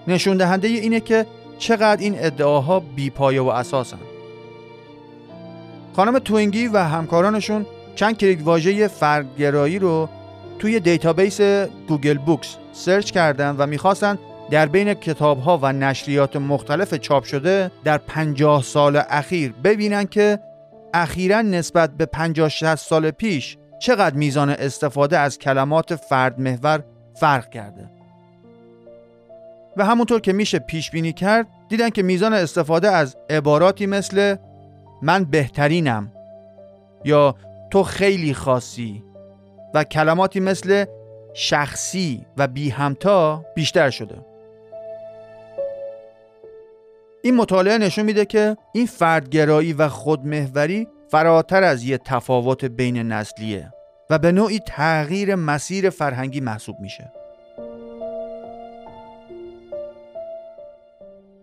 نشون 0.08 0.36
دهنده 0.36 0.68
اینه 0.68 1.00
که 1.00 1.26
چقدر 1.58 2.00
این 2.00 2.14
ادعاها 2.18 2.80
بیپایه 2.80 3.40
و 3.40 3.46
اساسن. 3.48 3.98
خانم 5.96 6.18
توینگی 6.18 6.66
و 6.66 6.78
همکارانشون 6.78 7.66
چند 7.94 8.18
کلیدواژه 8.18 8.88
فردگرایی 8.88 9.78
رو 9.78 10.08
توی 10.58 10.80
database 10.80 11.40
Google 11.88 12.18
Books 12.18 12.56
search 12.72 13.10
کردن 13.10 13.56
و 13.58 13.66
می‌خواستن 13.66 14.18
در 14.50 14.66
بین 14.66 14.94
کتاب 14.94 15.40
ها 15.40 15.58
و 15.62 15.72
نشریات 15.72 16.36
مختلف 16.36 16.94
چاپ 16.94 17.24
شده 17.24 17.70
در 17.84 17.98
50 17.98 18.62
سال 18.62 19.02
اخیر 19.08 19.52
ببینن 19.64 20.04
که 20.04 20.38
اخیرا 20.94 21.42
نسبت 21.42 21.90
به 21.90 22.06
50 22.06 22.48
60 22.48 22.74
سال 22.74 23.10
پیش 23.10 23.56
چقدر 23.78 24.14
میزان 24.14 24.50
استفاده 24.50 25.18
از 25.18 25.38
کلمات 25.38 25.96
فرد 25.96 26.40
محور 26.40 26.84
فرق 27.14 27.50
کرده. 27.50 27.90
و 29.76 29.84
همونطور 29.84 30.20
که 30.20 30.32
میشه 30.32 30.58
پیش 30.58 30.90
بینی 30.90 31.12
کرد 31.12 31.46
دیدن 31.68 31.90
که 31.90 32.02
میزان 32.02 32.32
استفاده 32.32 32.90
از 32.90 33.16
عباراتی 33.30 33.86
مثل 33.86 34.36
من 35.02 35.24
بهترینم 35.24 36.12
یا 37.04 37.34
تو 37.70 37.82
خیلی 37.82 38.34
خاصی 38.34 39.02
و 39.74 39.84
کلماتی 39.84 40.40
مثل 40.40 40.84
شخصی 41.34 42.26
و 42.36 42.48
بی 42.48 42.70
همتا 42.70 43.44
بیشتر 43.54 43.90
شده. 43.90 44.35
این 47.23 47.37
مطالعه 47.37 47.78
نشون 47.78 48.04
میده 48.04 48.25
که 48.25 48.56
این 48.75 48.87
فردگرایی 48.87 49.73
و 49.73 49.88
خودمهوری 49.88 50.88
فراتر 51.08 51.62
از 51.62 51.85
یه 51.85 51.99
تفاوت 51.99 52.64
بین 52.64 52.96
نسلیه 52.96 53.73
و 54.11 54.18
به 54.18 54.32
نوعی 54.32 54.58
تغییر 54.58 55.35
مسیر 55.35 55.90
فرهنگی 55.90 56.40
محسوب 56.40 56.76
میشه. 56.80 57.12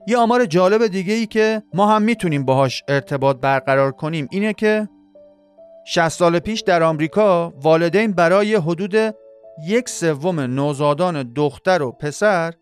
یه 0.08 0.18
آمار 0.18 0.46
جالب 0.46 0.88
دیگه 0.88 1.14
ای 1.14 1.26
که 1.26 1.64
ما 1.74 1.88
هم 1.88 2.02
می‌تونیم 2.02 2.46
باهاش 2.46 2.84
ارتباط 2.88 3.38
برقرار 3.38 3.92
کنیم 3.92 4.28
اینه 4.32 4.54
که 4.54 4.90
60 5.86 6.08
سال 6.10 6.40
پیش 6.40 6.62
در 6.62 6.84
آمریکا 6.84 7.54
والدین 7.62 8.12
برای 8.12 8.56
حدود 8.56 8.96
یک 9.68 9.90
سوم 9.90 10.40
نوزادان 10.40 11.34
دختر 11.34 11.82
و 11.82 11.92
پسر 11.92 12.54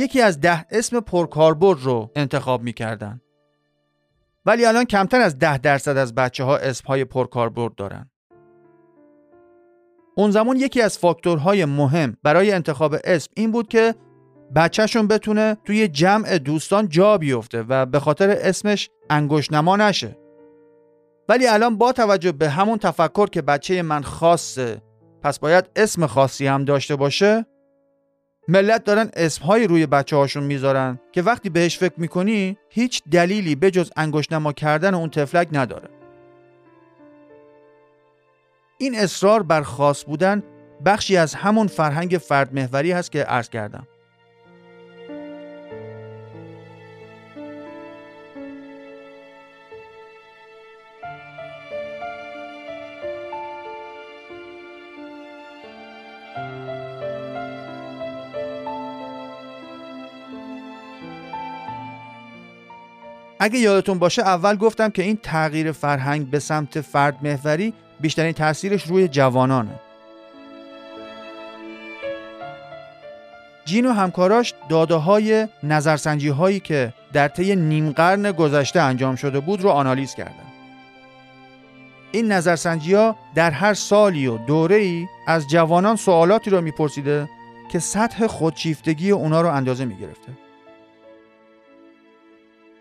یکی 0.00 0.20
از 0.20 0.40
ده 0.40 0.66
اسم 0.70 1.00
پرکاربرد 1.00 1.78
رو 1.82 2.10
انتخاب 2.16 2.62
می‌کردن. 2.62 3.20
ولی 4.46 4.64
الان 4.64 4.84
کمتر 4.84 5.20
از 5.20 5.38
ده 5.38 5.58
درصد 5.58 5.96
از 5.96 6.14
بچه 6.14 6.44
ها 6.44 6.56
اسم 6.56 6.86
های 6.86 7.04
پرکاربرد 7.04 7.74
دارن. 7.74 8.10
اون 10.16 10.30
زمان 10.30 10.56
یکی 10.56 10.82
از 10.82 10.98
فاکتورهای 10.98 11.64
مهم 11.64 12.16
برای 12.22 12.52
انتخاب 12.52 12.96
اسم 13.04 13.30
این 13.36 13.50
بود 13.50 13.68
که 13.68 13.94
بچهشون 14.56 15.08
بتونه 15.08 15.56
توی 15.64 15.88
جمع 15.88 16.38
دوستان 16.38 16.88
جا 16.88 17.18
بیفته 17.18 17.64
و 17.68 17.86
به 17.86 18.00
خاطر 18.00 18.30
اسمش 18.30 18.90
انگوش 19.10 19.52
نما 19.52 19.76
نشه. 19.76 20.16
ولی 21.28 21.46
الان 21.46 21.78
با 21.78 21.92
توجه 21.92 22.32
به 22.32 22.48
همون 22.48 22.78
تفکر 22.78 23.26
که 23.26 23.42
بچه 23.42 23.82
من 23.82 24.02
خاصه 24.02 24.82
پس 25.22 25.38
باید 25.38 25.70
اسم 25.76 26.06
خاصی 26.06 26.46
هم 26.46 26.64
داشته 26.64 26.96
باشه 26.96 27.46
ملت 28.50 28.84
دارن 28.84 29.10
اسمهایی 29.14 29.66
روی 29.66 29.86
بچه 29.86 30.16
هاشون 30.16 30.42
می‌ذارن 30.42 31.00
که 31.12 31.22
وقتی 31.22 31.50
بهش 31.50 31.78
فکر 31.78 31.94
می‌کنی 31.96 32.58
هیچ 32.68 33.02
دلیلی 33.10 33.54
به 33.54 33.70
جز 33.70 33.90
انگشت 33.96 34.32
نما 34.32 34.52
کردن 34.52 34.94
اون 34.94 35.10
تفلک 35.10 35.48
نداره. 35.52 35.88
این 38.78 38.94
اصرار 38.94 39.42
بر 39.42 39.62
خاص 39.62 40.04
بودن 40.04 40.42
بخشی 40.84 41.16
از 41.16 41.34
همون 41.34 41.66
فرهنگ 41.66 42.10
فردمهوری 42.10 42.92
هست 42.92 43.12
که 43.12 43.22
عرض 43.22 43.48
کردم. 43.48 43.86
اگه 63.42 63.58
یادتون 63.58 63.98
باشه 63.98 64.22
اول 64.22 64.56
گفتم 64.56 64.88
که 64.88 65.02
این 65.02 65.18
تغییر 65.22 65.72
فرهنگ 65.72 66.30
به 66.30 66.38
سمت 66.38 66.80
فرد 66.80 67.18
محوری 67.22 67.74
بیشترین 68.00 68.32
تاثیرش 68.32 68.82
روی 68.82 69.08
جوانانه. 69.08 69.80
جین 73.64 73.86
و 73.86 73.92
همکاراش 73.92 74.54
داده 74.68 74.94
های 74.94 75.48
نظرسنجی 75.62 76.28
هایی 76.28 76.60
که 76.60 76.92
در 77.12 77.28
طی 77.28 77.56
نیم 77.56 77.92
قرن 77.92 78.32
گذشته 78.32 78.80
انجام 78.80 79.16
شده 79.16 79.40
بود 79.40 79.62
رو 79.62 79.70
آنالیز 79.70 80.14
کردن. 80.14 80.50
این 82.12 82.32
نظرسنجی 82.32 82.94
ها 82.94 83.16
در 83.34 83.50
هر 83.50 83.74
سالی 83.74 84.26
و 84.26 84.38
دوره 84.38 84.76
ای 84.76 85.06
از 85.26 85.48
جوانان 85.48 85.96
سوالاتی 85.96 86.50
رو 86.50 86.60
میپرسیده 86.60 87.28
که 87.72 87.78
سطح 87.78 88.26
خودشیفتگی 88.26 89.10
اونا 89.10 89.40
رو 89.40 89.48
اندازه 89.48 89.84
می‌گرفته. 89.84 90.49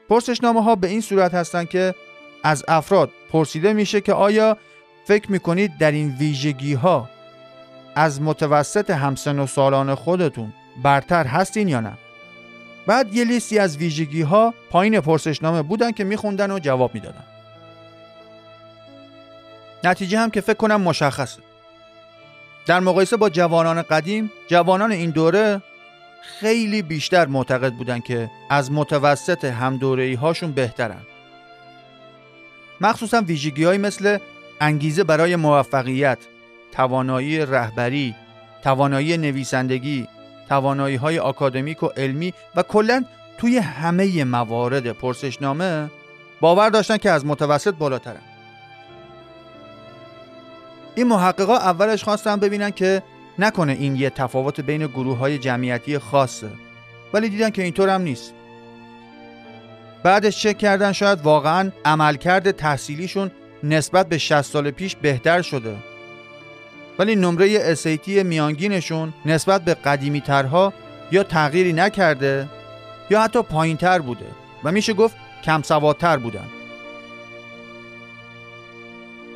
پرسشنامه 0.10 0.64
ها 0.64 0.76
به 0.76 0.88
این 0.88 1.02
صورت 1.02 1.34
هستند 1.34 1.70
که 1.70 1.96
از 2.44 2.66
افراد 2.68 3.12
پرسیده 3.32 3.74
میشه 3.74 4.02
که 4.02 4.14
آیا 4.14 4.58
فکر 5.06 5.32
می‌کنید 5.32 5.78
در 5.78 5.92
این 5.92 6.16
ویژگی 6.20 6.74
ها 6.74 7.10
از 7.96 8.22
متوسط 8.22 8.90
همسن 8.90 9.40
و 9.40 9.48
سالان 9.48 9.96
خودتون 9.96 10.54
برتر 10.84 11.28
هستین 11.28 11.68
یا 11.68 11.80
نه؟ 11.80 11.94
بعد 12.88 13.16
یه 13.16 13.24
لیستی 13.24 13.60
از 13.60 13.78
ویژگی 13.78 14.22
ها 14.22 14.54
پایین 14.70 15.00
پرسشنامه 15.00 15.62
بودن 15.62 15.92
که 15.92 16.04
میخوندن 16.04 16.52
و 16.52 16.60
جواب 16.60 16.94
می‌دادن. 16.94 17.24
نتیجه 19.84 20.20
هم 20.20 20.30
که 20.30 20.42
فکر 20.42 20.54
کنم 20.58 20.82
مشخصه. 20.82 21.42
در 22.66 22.80
مقایسه 22.80 23.18
با 23.18 23.30
جوانان 23.30 23.82
قدیم 23.82 24.32
جوانان 24.48 24.92
این 24.92 25.10
دوره 25.10 25.62
خیلی 26.22 26.82
بیشتر 26.82 27.26
معتقد 27.26 27.74
بودن 27.74 28.00
که 28.00 28.32
از 28.50 28.72
متوسط 28.72 29.46
همدورهی 29.46 30.14
هاشون 30.14 30.52
بهترن. 30.52 31.02
مخصوصا 32.82 33.22
ویژگی 33.22 33.64
های 33.64 33.78
مثل 33.78 34.18
انگیزه 34.62 35.04
برای 35.04 35.36
موفقیت 35.36 36.18
توانایی 36.72 37.46
رهبری 37.46 38.16
توانایی 38.64 39.18
نویسندگی 39.18 40.08
توانایی 40.50 40.96
های 40.96 41.20
آکادمیک 41.20 41.84
و 41.84 41.88
علمی 41.98 42.34
و 42.56 42.64
کلا 42.64 43.04
توی 43.38 43.58
همه 43.58 44.24
موارد 44.24 44.92
پرسشنامه 44.92 45.90
باور 46.42 46.70
داشتن 46.70 46.98
که 46.98 47.12
از 47.12 47.26
متوسط 47.26 47.74
بالاترن. 47.74 48.22
این 50.96 51.08
محققا 51.08 51.58
اولش 51.58 52.04
خواستن 52.04 52.36
ببینن 52.36 52.72
که 52.72 53.04
نکنه 53.40 53.72
این 53.72 53.96
یه 53.96 54.10
تفاوت 54.10 54.62
بین 54.62 54.88
گروه 54.88 55.18
های 55.18 55.38
جمعیتی 55.38 55.98
خاصه 55.98 56.50
ولی 57.14 57.30
دیدن 57.30 57.50
که 57.50 57.64
اینطور 57.64 57.90
هم 57.90 58.02
نیست. 58.02 58.34
بعدش 60.04 60.42
چک 60.42 60.58
کردن 60.58 60.92
شاید 60.92 61.22
واقعا 61.22 61.72
عملکرد 61.86 62.52
تحصیلیشون 62.52 63.32
نسبت 63.64 64.10
به 64.10 64.18
60 64.18 64.42
سال 64.42 64.72
پیش 64.72 64.96
بهتر 64.96 65.42
شده. 65.42 65.76
ولی 67.00 67.16
نمره 67.16 67.58
اسیتی 67.62 68.24
میانگینشون 68.24 69.14
نسبت 69.26 69.62
به 69.62 69.74
قدیمی 69.74 70.22
ترها 70.22 70.74
یا 71.12 71.24
تغییری 71.24 71.74
نکرده 71.74 72.48
یا 73.10 73.22
حتی 73.22 73.42
پایین 73.42 73.78
تر 73.78 74.00
بوده 74.00 74.26
و 74.64 74.72
میشه 74.72 74.94
گفت 74.94 75.16
کم 75.44 75.62
سوادتر 75.62 76.18
بودن. 76.18 76.46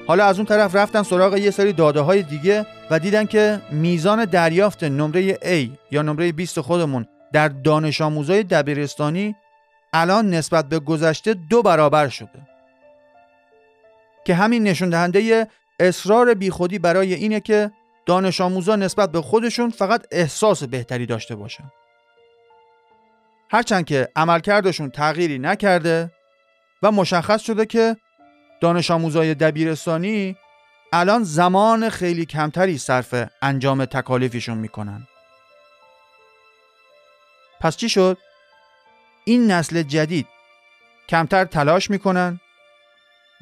حالا 0.07 0.25
از 0.25 0.37
اون 0.37 0.45
طرف 0.45 0.75
رفتن 0.75 1.03
سراغ 1.03 1.37
یه 1.37 1.51
سری 1.51 1.73
داده 1.73 1.99
های 1.99 2.23
دیگه 2.23 2.65
و 2.93 2.99
دیدن 2.99 3.25
که 3.25 3.61
میزان 3.71 4.25
دریافت 4.25 4.83
نمره 4.83 5.33
A 5.33 5.69
یا 5.91 6.01
نمره 6.01 6.31
20 6.31 6.61
خودمون 6.61 7.07
در 7.31 7.47
دانش 7.47 8.01
آموزای 8.01 8.43
دبیرستانی 8.43 9.35
الان 9.93 10.29
نسبت 10.29 10.69
به 10.69 10.79
گذشته 10.79 11.33
دو 11.33 11.61
برابر 11.61 12.07
شده. 12.07 12.47
که 14.25 14.35
همین 14.35 14.63
نشون 14.63 14.89
دهنده 14.89 15.47
اصرار 15.79 16.33
بیخودی 16.33 16.79
برای 16.79 17.13
اینه 17.13 17.39
که 17.39 17.71
دانش 18.05 18.41
آموزا 18.41 18.75
نسبت 18.75 19.11
به 19.11 19.21
خودشون 19.21 19.69
فقط 19.69 20.05
احساس 20.11 20.63
بهتری 20.63 21.05
داشته 21.05 21.35
باشن. 21.35 21.71
هرچند 23.51 23.85
که 23.85 24.07
عملکردشون 24.15 24.89
تغییری 24.89 25.39
نکرده 25.39 26.11
و 26.83 26.91
مشخص 26.91 27.41
شده 27.41 27.65
که 27.65 27.97
دانش 28.61 28.91
آموزای 28.91 29.35
دبیرستانی 29.35 30.37
الان 30.95 31.23
زمان 31.23 31.89
خیلی 31.89 32.25
کمتری 32.25 32.77
صرف 32.77 33.29
انجام 33.41 33.85
تکالیفشون 33.85 34.57
می‌کنن. 34.57 35.07
پس 37.61 37.77
چی 37.77 37.89
شد؟ 37.89 38.17
این 39.25 39.51
نسل 39.51 39.83
جدید 39.83 40.27
کمتر 41.09 41.45
تلاش 41.45 41.89
می‌کنن. 41.89 42.39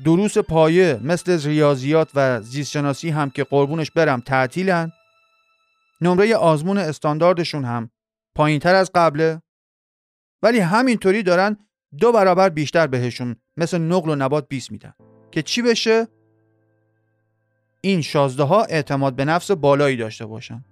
دروس 0.05 0.37
پایه 0.37 0.99
مثل 1.03 1.41
ریاضیات 1.41 2.09
و 2.15 2.41
زیستشناسی 2.41 3.09
هم 3.09 3.29
که 3.29 3.43
قربونش 3.43 3.91
برم 3.91 4.19
تعطیلن. 4.19 4.91
نمره 6.01 6.35
آزمون 6.35 6.77
استانداردشون 6.77 7.65
هم 7.65 7.91
پایین 8.35 8.59
تر 8.59 8.75
از 8.75 8.91
قبله. 8.95 9.41
ولی 10.43 10.59
همینطوری 10.59 11.23
دارن 11.23 11.57
دو 11.99 12.11
برابر 12.11 12.49
بیشتر 12.49 12.87
بهشون 12.87 13.35
مثل 13.57 13.77
نقل 13.77 14.09
و 14.09 14.15
نبات 14.15 14.47
20 14.47 14.71
میدن. 14.71 14.93
که 15.31 15.41
چی 15.41 15.61
بشه؟ 15.61 16.07
این 17.81 18.01
شازده 18.01 18.43
ها 18.43 18.63
اعتماد 18.63 19.15
به 19.15 19.25
نفس 19.25 19.51
بالایی 19.51 19.97
داشته 19.97 20.25
باشن 20.25 20.65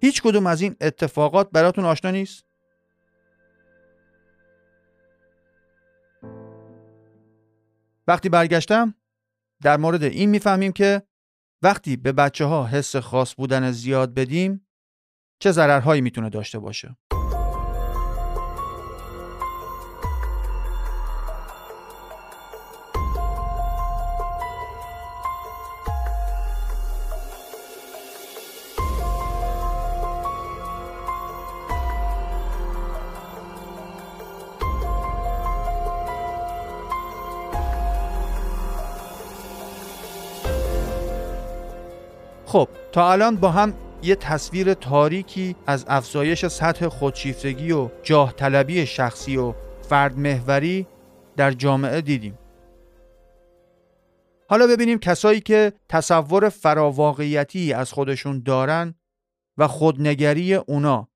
هیچ 0.00 0.22
کدوم 0.22 0.46
از 0.46 0.60
این 0.60 0.76
اتفاقات 0.80 1.50
براتون 1.50 1.84
آشنا 1.84 2.10
نیست؟ 2.10 2.44
وقتی 8.06 8.28
برگشتم 8.28 8.94
در 9.62 9.76
مورد 9.76 10.02
این 10.02 10.30
می‌فهمیم 10.30 10.72
که 10.72 11.02
وقتی 11.62 11.96
به 11.96 12.12
بچه 12.12 12.44
ها 12.44 12.66
حس 12.66 12.96
خاص 12.96 13.34
بودن 13.34 13.70
زیاد 13.70 14.14
بدیم 14.14 14.66
چه 15.38 15.52
ضررهایی 15.52 16.00
می‌تونه 16.00 16.30
داشته 16.30 16.58
باشه 16.58 16.96
خب 42.48 42.68
تا 42.92 43.12
الان 43.12 43.36
با 43.36 43.50
هم 43.50 43.74
یه 44.02 44.14
تصویر 44.14 44.74
تاریکی 44.74 45.56
از 45.66 45.84
افزایش 45.88 46.46
سطح 46.46 46.88
خودشیفتگی 46.88 47.72
و 47.72 47.88
جاه 48.02 48.32
طلبی 48.32 48.86
شخصی 48.86 49.36
و 49.36 49.54
فرد 49.88 50.18
محوری 50.18 50.86
در 51.36 51.50
جامعه 51.50 52.00
دیدیم. 52.00 52.38
حالا 54.48 54.66
ببینیم 54.66 54.98
کسایی 54.98 55.40
که 55.40 55.72
تصور 55.88 56.48
فراواقعیتی 56.48 57.72
از 57.72 57.92
خودشون 57.92 58.42
دارن 58.42 58.94
و 59.58 59.68
خودنگری 59.68 60.54
اونا 60.54 61.08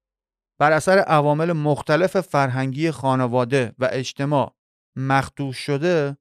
بر 0.59 0.73
اثر 0.73 0.99
عوامل 0.99 1.53
مختلف 1.53 2.21
فرهنگی 2.21 2.91
خانواده 2.91 3.73
و 3.79 3.89
اجتماع 3.93 4.55
مخدوش 4.97 5.57
شده 5.57 6.17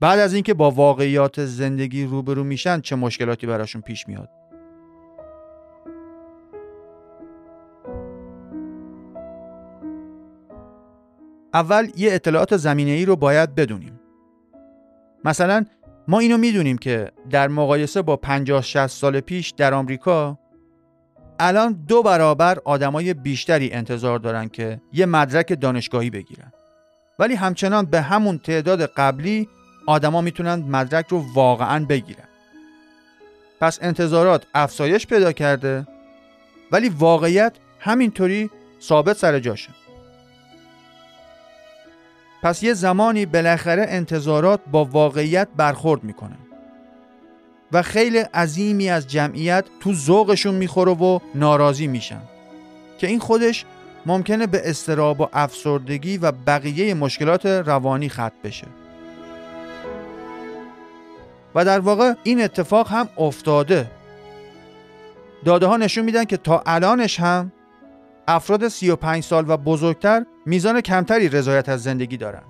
بعد 0.00 0.18
از 0.18 0.34
اینکه 0.34 0.54
با 0.54 0.70
واقعیات 0.70 1.44
زندگی 1.44 2.04
روبرو 2.04 2.44
میشن 2.44 2.80
چه 2.80 2.96
مشکلاتی 2.96 3.46
براشون 3.46 3.82
پیش 3.82 4.08
میاد؟ 4.08 4.28
اول 11.54 11.88
یه 11.96 12.12
اطلاعات 12.12 12.56
زمینه 12.56 12.90
ای 12.90 13.04
رو 13.04 13.16
باید 13.16 13.54
بدونیم. 13.54 14.00
مثلا 15.24 15.64
ما 16.08 16.18
اینو 16.18 16.38
می‌دونیم 16.38 16.78
که 16.78 17.10
در 17.30 17.48
مقایسه 17.48 18.02
با 18.02 18.16
50 18.16 18.62
60 18.62 18.86
سال 18.86 19.20
پیش 19.20 19.50
در 19.50 19.74
آمریکا 19.74 20.38
الان 21.38 21.84
دو 21.88 22.02
برابر 22.02 22.58
آدمای 22.64 23.14
بیشتری 23.14 23.72
انتظار 23.72 24.18
دارن 24.18 24.48
که 24.48 24.80
یه 24.92 25.06
مدرک 25.06 25.60
دانشگاهی 25.60 26.10
بگیرن. 26.10 26.52
ولی 27.18 27.34
همچنان 27.34 27.84
به 27.84 28.00
همون 28.00 28.38
تعداد 28.38 28.82
قبلی 28.82 29.48
آدما 29.90 30.20
می‌تونن 30.20 30.54
مدرک 30.54 31.06
رو 31.08 31.24
واقعا 31.34 31.84
بگیرن. 31.84 32.28
پس 33.60 33.78
انتظارات 33.82 34.46
افزایش 34.54 35.06
پیدا 35.06 35.32
کرده 35.32 35.86
ولی 36.72 36.88
واقعیت 36.88 37.52
همینطوری 37.78 38.50
ثابت 38.82 39.16
سر 39.16 39.38
جاشه. 39.38 39.70
پس 42.42 42.62
یه 42.62 42.74
زمانی 42.74 43.26
بالاخره 43.26 43.86
انتظارات 43.88 44.60
با 44.70 44.84
واقعیت 44.84 45.48
برخورد 45.56 46.04
می‌کنه 46.04 46.36
و 47.72 47.82
خیلی 47.82 48.18
عظیمی 48.18 48.90
از 48.90 49.08
جمعیت 49.08 49.64
تو 49.80 49.94
ذوقشون 49.94 50.54
می‌خوره 50.54 50.92
و 50.92 51.18
ناراضی 51.34 51.86
میشن 51.86 52.22
که 52.98 53.06
این 53.06 53.18
خودش 53.18 53.64
ممکنه 54.06 54.46
به 54.46 54.70
استراب 54.70 55.20
و 55.20 55.28
افسردگی 55.32 56.18
و 56.18 56.32
بقیه 56.32 56.94
مشکلات 56.94 57.46
روانی 57.46 58.08
ختم 58.08 58.32
بشه. 58.44 58.66
و 61.54 61.64
در 61.64 61.80
واقع 61.80 62.14
این 62.22 62.42
اتفاق 62.42 62.88
هم 62.88 63.08
افتاده. 63.18 63.90
داده 65.44 65.66
ها 65.66 65.76
نشون 65.76 66.04
میدن 66.04 66.24
که 66.24 66.36
تا 66.36 66.62
الانش 66.66 67.20
هم 67.20 67.52
افراد 68.28 68.68
35 68.68 69.22
سال 69.22 69.44
و 69.48 69.56
بزرگتر 69.56 70.26
میزان 70.46 70.80
کمتری 70.80 71.28
رضایت 71.28 71.68
از 71.68 71.82
زندگی 71.82 72.16
دارن. 72.16 72.42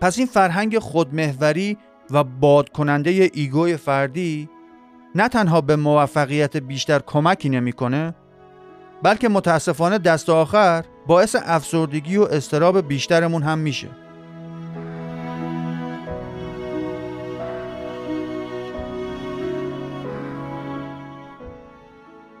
پس 0.00 0.18
این 0.18 0.26
فرهنگ 0.26 0.78
خودمهوری 0.78 1.78
و 2.10 2.24
باد 2.24 2.68
کننده 2.68 3.30
ایگوی 3.34 3.76
فردی 3.76 4.48
نه 5.14 5.28
تنها 5.28 5.60
به 5.60 5.76
موفقیت 5.76 6.56
بیشتر 6.56 6.98
کمکی 6.98 7.48
نمی‌کنه 7.48 8.14
بلکه 9.02 9.28
متاسفانه 9.28 9.98
دست 9.98 10.30
آخر 10.30 10.84
باعث 11.06 11.36
افسردگی 11.44 12.16
و 12.16 12.22
استراب 12.22 12.88
بیشترمون 12.88 13.42
هم 13.42 13.58
میشه. 13.58 13.88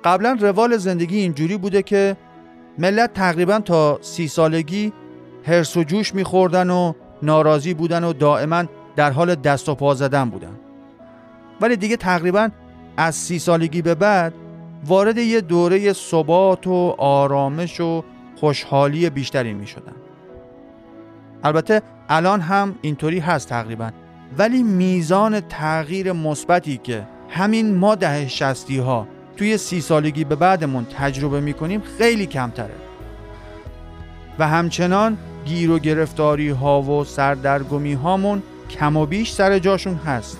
قبلا 0.06 0.36
روال 0.40 0.76
زندگی 0.76 1.18
اینجوری 1.18 1.56
بوده 1.56 1.82
که 1.82 2.16
ملت 2.78 3.14
تقریبا 3.14 3.58
تا 3.58 3.98
سی 4.00 4.28
سالگی 4.28 4.92
هرس 5.46 5.76
و 5.76 5.84
جوش 5.84 6.14
میخوردن 6.14 6.70
و 6.70 6.92
ناراضی 7.22 7.74
بودن 7.74 8.04
و 8.04 8.12
دائما 8.12 8.64
در 8.96 9.10
حال 9.10 9.34
دست 9.34 9.68
و 9.68 9.74
پا 9.74 9.94
زدن 9.94 10.30
بودن 10.30 10.56
ولی 11.60 11.76
دیگه 11.76 11.96
تقریبا 11.96 12.48
از 12.96 13.14
سی 13.14 13.38
سالگی 13.38 13.82
به 13.82 13.94
بعد 13.94 14.34
وارد 14.86 15.18
یه 15.18 15.40
دوره 15.40 15.92
ثبات 15.92 16.66
و 16.66 16.94
آرامش 16.98 17.80
و 17.80 18.04
خوشحالی 18.36 19.10
بیشتری 19.10 19.54
می 19.54 19.66
شدن. 19.66 19.96
البته 21.44 21.82
الان 22.08 22.40
هم 22.40 22.74
اینطوری 22.82 23.18
هست 23.18 23.48
تقریبا 23.48 23.90
ولی 24.38 24.62
میزان 24.62 25.40
تغییر 25.40 26.12
مثبتی 26.12 26.76
که 26.76 27.06
همین 27.28 27.74
ما 27.74 27.94
ده 27.94 28.28
شستی 28.28 28.78
ها 28.78 29.08
توی 29.36 29.58
سی 29.58 29.80
سالگی 29.80 30.24
به 30.24 30.34
بعدمون 30.36 30.84
تجربه 30.84 31.40
می‌کنیم 31.40 31.82
خیلی 31.98 32.26
کمتره. 32.26 32.74
و 34.38 34.48
همچنان 34.48 35.18
گیر 35.44 35.70
و 35.70 35.78
گرفتاری 35.78 36.48
ها 36.48 36.82
و 36.82 37.04
سردرگمی 37.04 37.92
هامون 37.92 38.42
کم 38.70 38.96
و 38.96 39.06
بیش 39.06 39.32
سر 39.32 39.58
جاشون 39.58 39.94
هست. 39.94 40.38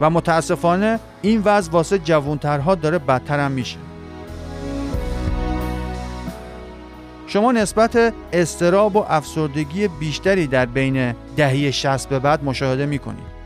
و 0.00 0.10
متاسفانه 0.10 1.00
این 1.22 1.42
وضع 1.44 1.72
واسه 1.72 1.98
جوانترها 1.98 2.74
داره 2.74 2.98
بدتر 2.98 3.40
هم 3.40 3.52
میشه. 3.52 3.78
شما 7.26 7.52
نسبت 7.52 8.14
استراب 8.32 8.96
و 8.96 9.04
افسردگی 9.08 9.88
بیشتری 9.88 10.46
در 10.46 10.66
بین 10.66 11.14
دهی 11.36 11.72
60 11.72 12.08
به 12.08 12.18
بعد 12.18 12.44
مشاهده 12.44 12.86
می‌کنید. 12.86 13.39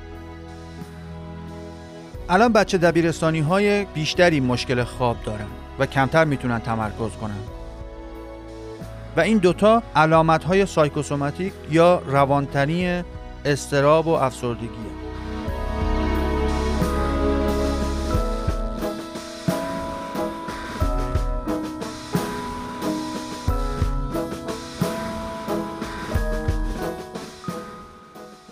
الان 2.29 2.53
بچه 2.53 2.79
دبیرستانی 2.79 3.41
های 3.41 3.85
بیشتری 3.85 4.41
مشکل 4.41 4.85
خواب 4.85 5.17
دارن 5.25 5.47
و 5.79 5.87
کمتر 5.87 6.25
می‌تونن 6.25 6.59
تمرکز 6.59 7.13
کنن. 7.21 7.39
و 9.17 9.21
این 9.21 9.39
دوتا 9.39 9.83
علامت 9.97 10.45
های 10.45 10.67
سایکوسوماتیک 10.67 11.53
یا 11.71 12.03
روانتنی 12.07 13.03
استراب 13.45 14.07
و 14.07 14.11
افسردگیه. 14.11 14.69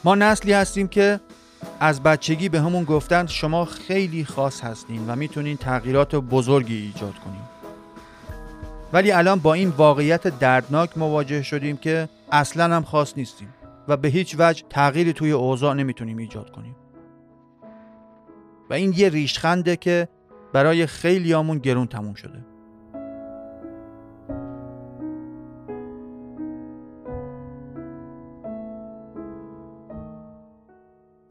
ما 0.04 0.14
نسلی 0.14 0.52
هستیم 0.52 0.88
که 0.88 1.20
از 1.82 2.02
بچگی 2.02 2.48
به 2.48 2.60
همون 2.60 2.84
گفتند 2.84 3.28
شما 3.28 3.64
خیلی 3.64 4.24
خاص 4.24 4.64
هستین 4.64 5.06
و 5.06 5.16
می‌تونین 5.16 5.56
تغییرات 5.56 6.14
بزرگی 6.14 6.76
ایجاد 6.76 7.14
کنین. 7.14 7.40
ولی 8.92 9.12
الان 9.12 9.38
با 9.38 9.54
این 9.54 9.68
واقعیت 9.68 10.38
دردناک 10.38 10.98
مواجه 10.98 11.42
شدیم 11.42 11.76
که 11.76 12.08
اصلا 12.32 12.76
هم 12.76 12.82
خاص 12.82 13.12
نیستیم 13.16 13.48
و 13.88 13.96
به 13.96 14.08
هیچ 14.08 14.36
وجه 14.38 14.64
تغییری 14.70 15.12
توی 15.12 15.30
اوضاع 15.30 15.74
نمی‌تونیم 15.74 16.16
ایجاد 16.18 16.50
کنیم. 16.50 16.76
و 18.70 18.74
این 18.74 18.94
یه 18.96 19.08
ریشخنده 19.08 19.76
که 19.76 20.08
برای 20.52 20.86
خیلیامون 20.86 21.58
گرون 21.58 21.86
تموم 21.86 22.14
شده. 22.14 22.44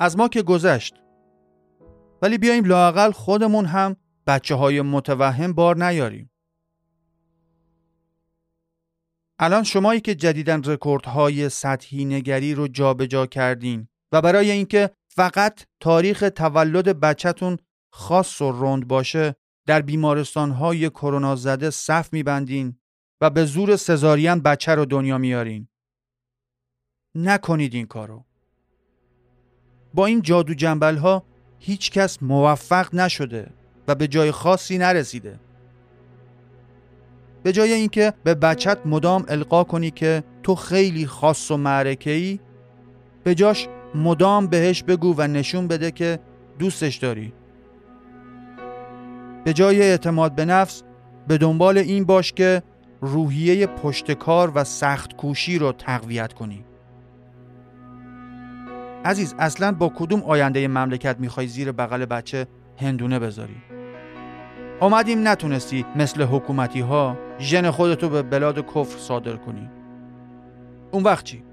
از 0.02 0.18
ما 0.18 0.28
که 0.28 0.42
گذشت. 0.42 0.96
ولی 2.22 2.38
بیایم 2.38 2.66
لاقل 2.66 3.12
خودمون 3.12 3.66
هم 3.66 3.96
بچه 4.28 4.56
های 4.56 4.82
متوهم 4.82 5.54
بار 5.54 5.86
نیاریم. 5.86 6.32
الان 9.40 9.64
شمایی 9.64 10.02
که 10.02 10.16
جدیدن 10.16 10.64
رکوردهای 10.64 11.50
سطحی 11.50 12.06
نگری 12.06 12.54
رو 12.54 12.68
جابجا 12.68 13.06
جا 13.06 13.26
کردین 13.26 13.88
و 14.12 14.22
برای 14.22 14.52
اینکه 14.52 14.90
فقط 15.08 15.66
تاریخ 15.80 16.30
تولد 16.36 17.00
بچهتون 17.00 17.58
خاص 17.92 18.42
و 18.42 18.52
رند 18.52 18.88
باشه 18.88 19.36
در 19.68 19.82
بیمارستان 19.82 20.52
های 20.52 20.90
کرونا 20.90 21.36
زده 21.36 21.70
صف 21.70 22.14
میبندین 22.14 22.80
و 23.22 23.30
به 23.30 23.46
زور 23.46 23.76
سزارین 23.76 24.40
بچه 24.40 24.76
رو 24.76 24.86
دنیا 24.86 25.18
میارین. 25.18 25.68
نکنید 27.16 27.74
این 27.74 27.86
کارو. 27.86 28.31
با 29.94 30.06
این 30.06 30.22
جادو 30.22 30.54
جنبل 30.54 30.98
ها 30.98 31.24
هیچ 31.60 31.92
کس 31.92 32.24
موفق 32.24 32.96
نشده 32.96 33.48
و 33.88 33.96
به 33.96 34.08
جای 34.08 34.32
خاصی 34.32 34.78
نرسیده. 34.78 35.40
به 37.44 37.52
جای 37.52 37.74
اینکه 37.74 38.14
به 38.24 38.36
بچت 38.36 38.78
مدام 38.86 39.26
القا 39.28 39.64
کنی 39.64 39.92
که 39.92 40.24
تو 40.44 40.56
خیلی 40.56 41.06
خاص 41.06 41.52
و 41.52 41.58
معرکه 41.58 42.12
ای 42.12 42.40
به 43.24 43.36
جاش 43.36 43.68
مدام 43.96 44.48
بهش 44.48 44.84
بگو 44.84 45.16
و 45.18 45.28
نشون 45.28 45.68
بده 45.68 45.92
که 45.92 46.20
دوستش 46.60 46.96
داری. 46.96 47.34
به 49.44 49.54
جای 49.54 49.82
اعتماد 49.82 50.36
به 50.36 50.46
نفس 50.46 50.84
به 51.28 51.38
دنبال 51.38 51.78
این 51.78 52.04
باش 52.04 52.34
که 52.34 52.64
روحیه 53.02 53.68
پشتکار 53.68 54.52
و 54.56 54.64
سخت 54.64 55.16
کوشی 55.16 55.58
رو 55.58 55.72
تقویت 55.72 56.34
کنی. 56.34 56.66
عزیز 59.06 59.36
اصلا 59.40 59.72
با 59.72 59.92
کدوم 59.96 60.24
آینده 60.24 60.68
مملکت 60.68 61.16
می‌خوای 61.20 61.48
زیر 61.48 61.72
بغل 61.72 62.06
بچه 62.06 62.48
هندونه 62.78 63.20
بذاری؟ 63.20 63.56
آمدیم 64.80 65.28
نتونستی 65.28 65.86
مثل 65.96 66.22
حکومتی 66.24 66.80
ها 66.80 67.18
ژن 67.40 67.72
خودتو 67.72 68.10
به 68.10 68.22
بلاد 68.22 68.66
کفر 68.66 68.98
صادر 68.98 69.36
کنی. 69.36 69.70
اون 70.92 71.04
وقت 71.04 71.26
چی؟ 71.26 71.44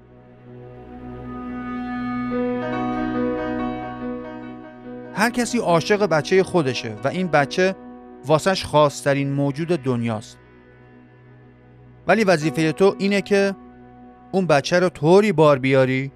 هر 5.13 5.29
کسی 5.29 5.57
عاشق 5.57 6.05
بچه 6.05 6.43
خودشه 6.43 6.95
و 7.03 7.07
این 7.07 7.27
بچه 7.27 7.75
واسش 8.25 8.65
خاصترین 8.65 9.33
موجود 9.33 9.67
دنیاست. 9.67 10.37
ولی 12.07 12.23
وظیفه 12.23 12.71
تو 12.71 12.95
اینه 12.99 13.21
که 13.21 13.55
اون 14.31 14.47
بچه 14.47 14.79
رو 14.79 14.89
طوری 14.89 15.31
بار 15.31 15.59
بیاری 15.59 16.11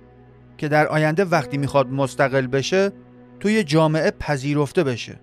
که 0.58 0.68
در 0.68 0.88
آینده 0.88 1.26
وقتی 1.26 1.58
می‌خواد 1.58 1.88
مستقل 1.88 2.48
بشه 2.48 2.92
توی 3.39 3.63
جامعه 3.63 4.12
پذیرفته 4.12 4.84
بشه 4.84 5.20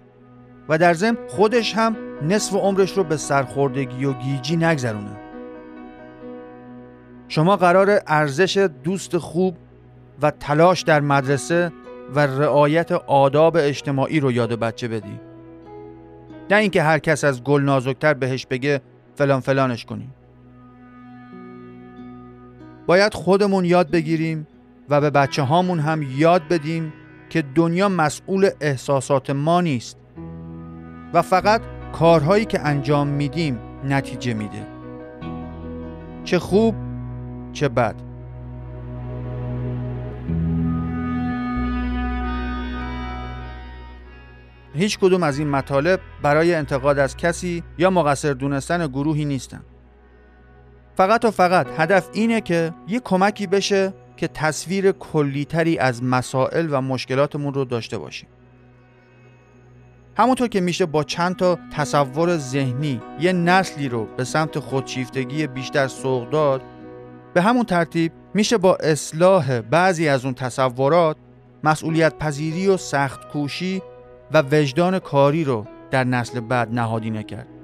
و 0.69 0.79
در 0.79 0.95
ضمن 0.95 1.17
خودش 1.29 1.77
هم 1.77 1.97
نصف 2.23 2.55
عمرش 2.55 2.93
رو 2.93 3.05
به 3.05 3.17
سرخوردگی 3.17 4.05
و 4.05 4.13
گیجی 4.13 4.57
نگذرونه. 4.57 5.17
شما 7.29 7.57
قرار 7.57 8.01
ارزش 8.07 8.69
دوست 8.85 9.19
خوب 9.19 9.57
و 10.23 10.31
تلاش 10.31 10.83
در 10.83 11.01
مدرسه 11.01 11.73
و 12.15 12.27
رعایت 12.27 12.93
آداب 12.93 13.57
اجتماعی 13.57 14.21
رو 14.21 14.33
یاد 14.33 14.53
بچه 14.53 14.89
بدی. 14.89 15.21
نه 16.51 16.57
اینکه 16.57 16.83
هر 16.83 16.99
کس 16.99 17.25
از 17.25 17.43
گل 17.45 17.63
نازکتر 17.63 18.15
بهش 18.15 18.47
بگه 18.47 18.81
فلان 19.15 19.41
فلانش 19.41 19.85
کنیم 19.85 20.15
باید 22.87 23.15
خودمون 23.15 23.65
یاد 23.65 23.91
بگیریم 23.91 24.47
و 24.91 25.01
به 25.01 25.11
بچه 25.11 25.43
هامون 25.43 25.81
هم 25.81 26.03
یاد 26.03 26.49
بدیم 26.49 26.93
که 27.29 27.43
دنیا 27.43 27.89
مسئول 27.89 28.51
احساسات 28.61 29.31
ما 29.31 29.61
نیست 29.61 29.97
و 31.13 31.23
فقط 31.23 31.63
کارهایی 31.93 32.45
که 32.45 32.61
انجام 32.61 33.07
میدیم 33.07 33.59
نتیجه 33.85 34.35
میده. 34.35 34.67
چه 36.25 36.39
خوب 36.39 36.75
چه 37.53 37.69
بد. 37.69 37.95
هیچ 44.75 44.99
کدوم 44.99 45.23
از 45.23 45.39
این 45.39 45.49
مطالب 45.49 46.01
برای 46.23 46.55
انتقاد 46.55 46.99
از 46.99 47.17
کسی 47.17 47.63
یا 47.79 47.91
مقصر 47.91 48.33
دونستن 48.33 48.87
گروهی 48.87 49.25
نیستن. 49.25 49.61
فقط 50.95 51.25
و 51.25 51.31
فقط 51.31 51.67
هدف 51.79 52.09
اینه 52.13 52.41
که 52.41 52.75
یه 52.89 53.01
کمکی 53.01 53.47
بشه 53.47 53.93
که 54.21 54.29
تصویر 54.29 54.93
کلیتری 54.93 55.79
از 55.79 56.05
مسائل 56.05 56.69
و 56.71 56.81
مشکلاتمون 56.81 57.55
رو 57.55 57.65
داشته 57.65 57.99
باشیم. 57.99 58.29
همونطور 60.17 60.49
که 60.49 60.61
میشه 60.61 60.87
با 60.87 61.05
چند 61.05 61.37
تا 61.37 61.59
تصور 61.73 62.37
ذهنی 62.37 63.01
یه 63.21 63.33
نسلی 63.33 63.89
رو 63.89 64.07
به 64.17 64.25
سمت 64.25 64.59
خودشیفتگی 64.59 65.47
بیشتر 65.47 65.89
سوق 65.89 66.31
داد 66.31 66.63
به 67.35 67.43
همون 67.43 67.65
ترتیب 67.65 68.13
میشه 68.35 68.59
با 68.59 68.77
اصلاح 68.77 69.61
بعضی 69.61 70.09
از 70.09 70.25
اون 70.25 70.35
تصورات 70.35 71.17
مسئولیت 71.65 72.19
پذیری 72.19 72.69
و 72.69 72.77
سخت 72.77 73.29
کوشی 73.29 73.83
و 74.33 74.43
وجدان 74.53 74.99
کاری 74.99 75.45
رو 75.45 75.67
در 75.91 76.05
نسل 76.05 76.41
بعد 76.41 76.75
نهادینه 76.75 77.23
کرد. 77.23 77.60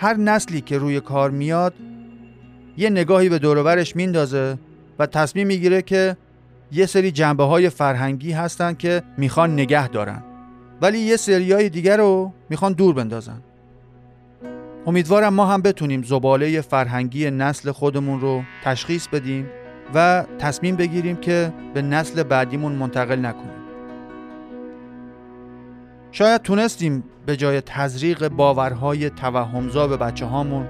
هر 0.00 0.16
نسلی 0.16 0.60
که 0.60 0.78
روی 0.78 1.00
کار 1.00 1.30
میاد 1.30 1.74
یه 2.76 2.90
نگاهی 2.90 3.28
به 3.28 3.38
دوروبرش 3.38 3.96
میندازه 3.96 4.58
و 4.98 5.06
تصمیم 5.06 5.46
می‌گیره 5.46 5.82
که 5.82 6.16
یه 6.72 6.86
سری 6.86 7.10
جنبه 7.10 7.44
های 7.44 7.68
فرهنگی 7.70 8.32
هستن 8.32 8.74
که 8.74 9.02
می‌خوان 9.16 9.52
نگه 9.52 9.88
دارن. 9.88 10.22
ولی 10.82 10.98
یه 10.98 11.16
سری 11.16 11.52
های 11.52 11.68
دیگر 11.68 11.96
رو 11.96 12.32
می‌خوان 12.50 12.72
دور 12.72 12.94
بندازن. 12.94 13.40
امیدوارم 14.86 15.34
ما 15.34 15.46
هم 15.46 15.62
بتونیم 15.62 16.02
زباله 16.02 16.60
فرهنگی 16.60 17.30
نسل 17.30 17.72
خودمون 17.72 18.20
رو 18.20 18.42
تشخیص 18.64 19.08
بدیم 19.08 19.46
و 19.94 20.24
تصمیم 20.38 20.76
بگیریم 20.76 21.16
که 21.16 21.52
به 21.74 21.82
نسل 21.82 22.22
بعدیمون 22.22 22.72
منتقل 22.72 23.26
نکنیم. 23.26 23.57
شاید 26.12 26.42
تونستیم 26.42 27.04
به 27.26 27.36
جای 27.36 27.60
تزریق 27.60 28.28
باورهای 28.28 29.10
توهمزا 29.10 29.86
به 29.86 29.96
بچه 29.96 30.26
هامون 30.26 30.66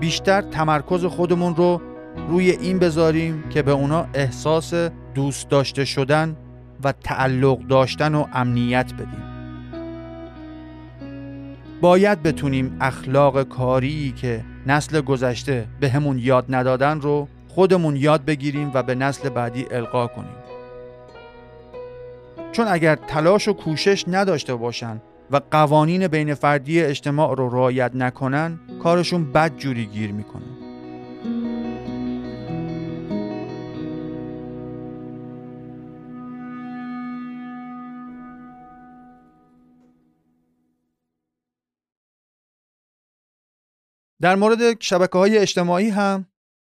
بیشتر 0.00 0.42
تمرکز 0.42 1.04
خودمون 1.04 1.56
رو 1.56 1.80
روی 2.28 2.50
این 2.50 2.78
بذاریم 2.78 3.44
که 3.50 3.62
به 3.62 3.70
اونا 3.70 4.06
احساس 4.14 4.74
دوست 5.14 5.48
داشته 5.48 5.84
شدن 5.84 6.36
و 6.84 6.92
تعلق 6.92 7.58
داشتن 7.58 8.14
و 8.14 8.26
امنیت 8.32 8.94
بدیم. 8.94 9.30
باید 11.80 12.22
بتونیم 12.22 12.76
اخلاق 12.80 13.42
کاری 13.42 14.12
که 14.16 14.44
نسل 14.66 15.00
گذشته 15.00 15.66
به 15.80 15.88
همون 15.88 16.18
یاد 16.18 16.44
ندادن 16.48 17.00
رو 17.00 17.28
خودمون 17.48 17.96
یاد 17.96 18.24
بگیریم 18.24 18.70
و 18.74 18.82
به 18.82 18.94
نسل 18.94 19.28
بعدی 19.28 19.66
القا 19.70 20.06
کنیم. 20.06 20.39
چون 22.52 22.68
اگر 22.68 22.94
تلاش 22.94 23.48
و 23.48 23.52
کوشش 23.52 24.04
نداشته 24.08 24.54
باشن 24.54 25.02
و 25.30 25.40
قوانین 25.50 26.08
بین 26.08 26.34
فردی 26.34 26.80
اجتماع 26.80 27.36
رو 27.36 27.48
رعایت 27.48 27.90
نکنن 27.94 28.60
کارشون 28.82 29.32
بد 29.32 29.56
جوری 29.56 29.86
گیر 29.86 30.12
می‌کنه 30.12 30.46
در 44.20 44.36
مورد 44.36 44.80
شبکه 44.80 45.18
های 45.18 45.38
اجتماعی 45.38 45.88
هم 45.88 46.26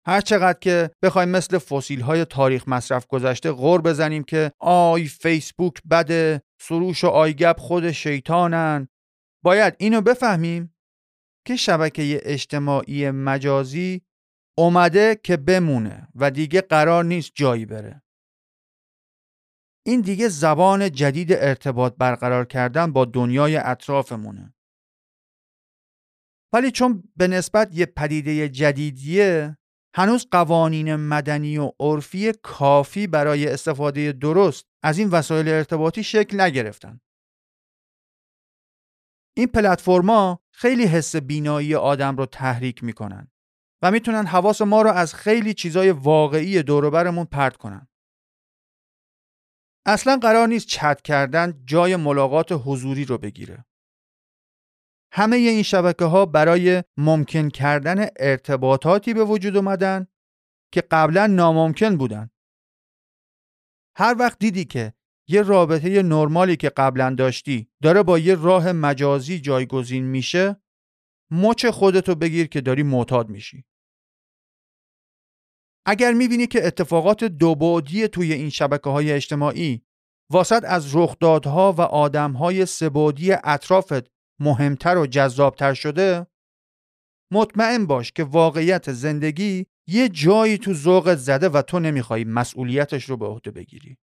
هر 0.07 0.21
چقدر 0.21 0.59
که 0.59 0.89
بخوایم 1.03 1.29
مثل 1.29 1.57
فسیل 1.57 2.01
های 2.01 2.25
تاریخ 2.25 2.67
مصرف 2.67 3.07
گذشته 3.07 3.51
غور 3.51 3.81
بزنیم 3.81 4.23
که 4.23 4.51
آی 4.59 5.05
فیسبوک 5.05 5.73
بده 5.91 6.41
سروش 6.61 7.03
و 7.03 7.07
آیگب 7.07 7.55
خود 7.59 7.91
شیطانن. 7.91 8.87
باید 9.43 9.75
اینو 9.79 10.01
بفهمیم 10.01 10.75
که 11.47 11.55
شبکه 11.55 12.21
اجتماعی 12.23 13.11
مجازی 13.11 14.01
اومده 14.57 15.19
که 15.23 15.37
بمونه 15.37 16.07
و 16.15 16.31
دیگه 16.31 16.61
قرار 16.61 17.03
نیست 17.03 17.31
جایی 17.35 17.65
بره. 17.65 18.01
این 19.85 20.01
دیگه 20.01 20.27
زبان 20.27 20.91
جدید 20.91 21.33
ارتباط 21.33 21.95
برقرار 21.97 22.45
کردن 22.45 22.93
با 22.93 23.05
دنیای 23.05 23.57
اطرافمونه. 23.57 24.53
ولی 26.53 26.71
چون 26.71 27.03
به 27.15 27.27
نسبت 27.27 27.69
یه 27.73 27.85
پدیده 27.85 28.49
جدیدیه 28.49 29.57
هنوز 29.97 30.27
قوانین 30.31 30.95
مدنی 30.95 31.57
و 31.57 31.71
عرفی 31.79 32.33
کافی 32.33 33.07
برای 33.07 33.47
استفاده 33.47 34.11
درست 34.11 34.65
از 34.83 34.97
این 34.99 35.09
وسایل 35.09 35.47
ارتباطی 35.47 36.03
شکل 36.03 36.41
نگرفتن. 36.41 36.99
این 39.37 39.47
پلتفرما 39.47 40.39
خیلی 40.51 40.85
حس 40.85 41.15
بینایی 41.15 41.75
آدم 41.75 42.17
رو 42.17 42.25
تحریک 42.25 42.83
می‌کنن 42.83 43.31
و 43.81 43.91
می‌تونن 43.91 44.25
حواس 44.25 44.61
ما 44.61 44.81
رو 44.81 44.89
از 44.89 45.15
خیلی 45.15 45.53
چیزای 45.53 45.91
واقعی 45.91 46.63
دوروبرمون 46.63 47.25
پرت 47.25 47.57
کنن. 47.57 47.87
اصلا 49.85 50.17
قرار 50.21 50.47
نیست 50.47 50.67
چت 50.67 51.01
کردن 51.01 51.63
جای 51.65 51.95
ملاقات 51.95 52.51
حضوری 52.51 53.05
رو 53.05 53.17
بگیره. 53.17 53.65
همه 55.17 55.35
این 55.35 55.63
شبکه 55.63 56.05
ها 56.05 56.25
برای 56.25 56.83
ممکن 56.97 57.49
کردن 57.49 58.07
ارتباطاتی 58.19 59.13
به 59.13 59.23
وجود 59.23 59.57
اومدن 59.57 60.07
که 60.73 60.81
قبلا 60.81 61.27
ناممکن 61.27 61.97
بودن. 61.97 62.29
هر 63.97 64.15
وقت 64.19 64.39
دیدی 64.39 64.65
که 64.65 64.93
یه 65.29 65.41
رابطه 65.41 66.03
نرمالی 66.03 66.55
که 66.55 66.69
قبلا 66.69 67.15
داشتی 67.17 67.69
داره 67.83 68.03
با 68.03 68.19
یه 68.19 68.35
راه 68.35 68.71
مجازی 68.71 69.39
جایگزین 69.39 70.03
میشه 70.03 70.61
مچ 71.31 71.65
خودتو 71.65 72.15
بگیر 72.15 72.47
که 72.47 72.61
داری 72.61 72.83
معتاد 72.83 73.29
میشی 73.29 73.65
اگر 75.85 76.13
می‌بینی 76.13 76.47
که 76.47 76.67
اتفاقات 76.67 77.23
دوبعدی 77.23 78.07
توی 78.07 78.33
این 78.33 78.49
شبکه 78.49 78.89
های 78.89 79.11
اجتماعی 79.11 79.85
واسط 80.31 80.63
از 80.67 80.95
رخدادها 80.95 81.73
و 81.73 81.81
آدمهای 81.81 82.65
سبودی 82.65 83.31
اطرافت 83.31 84.14
مهمتر 84.39 84.97
و 84.97 85.07
جذابتر 85.07 85.73
شده 85.73 86.27
مطمئن 87.31 87.85
باش 87.85 88.11
که 88.11 88.23
واقعیت 88.23 88.91
زندگی 88.91 89.65
یه 89.87 90.09
جایی 90.09 90.57
تو 90.57 90.73
ذوقت 90.73 91.17
زده 91.17 91.49
و 91.49 91.61
تو 91.61 91.79
نمی‌خوای 91.79 92.23
مسئولیتش 92.23 93.09
رو 93.09 93.17
به 93.17 93.25
عهده 93.25 93.51
بگیری. 93.51 93.97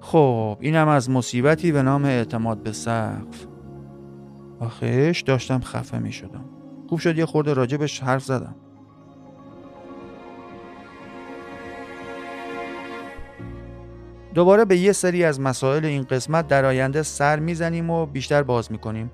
خب 0.00 0.58
اینم 0.60 0.88
از 0.88 1.10
مصیبتی 1.10 1.72
به 1.72 1.82
نام 1.82 2.04
اعتماد 2.04 2.62
به 2.62 2.72
سقف. 2.72 3.46
آخش 4.60 5.22
داشتم 5.26 5.60
خفه 5.60 5.98
می 5.98 6.12
شدم 6.12 6.61
خوب 6.92 7.00
شد 7.00 7.18
یه 7.18 7.26
خورده 7.26 7.54
راجبش 7.54 8.00
حرف 8.00 8.24
زدم. 8.24 8.54
دوباره 14.34 14.64
به 14.64 14.76
یه 14.76 14.92
سری 14.92 15.24
از 15.24 15.40
مسائل 15.40 15.84
این 15.84 16.02
قسمت 16.02 16.48
در 16.48 16.64
آینده 16.64 17.02
سر 17.02 17.38
می‌زنیم 17.38 17.90
و 17.90 18.06
بیشتر 18.06 18.42
باز 18.42 18.72
می‌کنیم. 18.72 19.10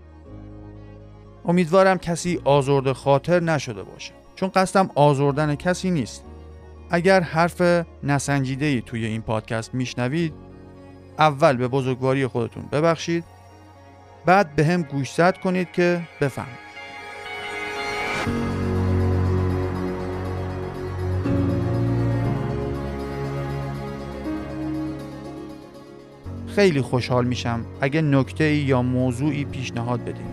امیدوارم 1.44 1.98
کسی 1.98 2.40
آزرده 2.44 2.92
خاطر 2.92 3.40
نشده 3.40 3.82
باشه 3.82 4.12
چون 4.34 4.48
قصدم 4.48 4.90
آزردن 4.94 5.54
کسی 5.54 5.90
نیست. 5.90 6.24
اگر 6.90 7.20
حرف 7.20 7.62
نسنجیده 8.02 8.66
ای 8.66 8.82
توی 8.86 9.06
این 9.06 9.22
پادکست 9.22 9.74
میشنوید 9.74 10.34
اول 11.18 11.56
به 11.56 11.68
بزرگواری 11.68 12.26
خودتون 12.26 12.62
ببخشید 12.72 13.24
بعد 14.26 14.56
به 14.56 14.64
هم 14.64 14.82
گوشزد 14.82 15.38
کنید 15.38 15.72
که 15.72 16.00
بفهمید. 16.20 16.67
خیلی 26.58 26.80
خوشحال 26.80 27.26
میشم 27.26 27.60
اگه 27.80 28.02
نکته 28.02 28.44
ای 28.44 28.56
یا 28.56 28.82
موضوعی 28.82 29.44
پیشنهاد 29.44 30.00
بدین. 30.00 30.26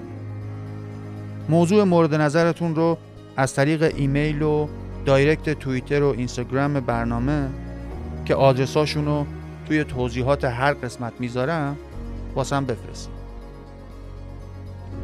موضوع 1.49 1.83
مورد 1.83 2.15
نظرتون 2.15 2.75
رو 2.75 2.97
از 3.37 3.53
طریق 3.53 3.93
ایمیل 3.95 4.41
و 4.41 4.67
direct 5.05 5.49
توییتر 5.49 6.03
و 6.03 6.07
اینستاگرام 6.17 6.79
برنامه 6.79 7.49
که 8.25 8.35
آدرساشون 8.35 9.05
رو 9.05 9.25
توی 9.67 9.83
توضیحات 9.83 10.43
هر 10.43 10.73
قسمت 10.73 11.13
می‌ذارم 11.19 11.77
واسم 12.35 12.65
بفرستید. 12.65 13.15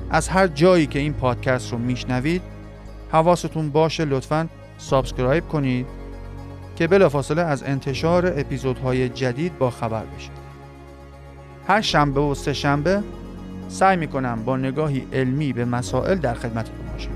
از 0.09 0.29
هر 0.29 0.47
جایی 0.47 0.87
که 0.87 0.99
این 0.99 1.13
پادکست 1.13 1.71
رو 1.71 1.77
میشنوید 1.77 2.41
حواستون 3.11 3.69
باشه 3.69 4.05
لطفا 4.05 4.47
subscribe 4.77 5.47
کنید 5.47 5.87
که 6.75 6.87
بلافاصله 6.87 7.41
از 7.41 7.63
انتشار 7.63 8.39
اپیزودهای 8.39 9.09
جدید 9.09 9.57
با 9.57 9.69
خبر 9.69 10.03
بشید 10.05 10.31
هر 11.67 11.81
شنبه 11.81 12.21
و 12.21 12.35
سه 12.35 12.53
شنبه 12.53 13.03
سعی 13.67 13.97
می‌کنم 13.97 14.43
با 14.45 14.57
نگاهی 14.57 15.07
علمی 15.13 15.53
به 15.53 15.65
مسائل 15.65 16.15
در 16.15 16.33
خدمتتون 16.33 16.85
باشم. 16.93 17.11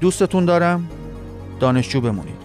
دوستتون 0.00 0.44
دارم. 0.44 0.88
دانشجو 1.60 2.00
بمونید. 2.00 2.43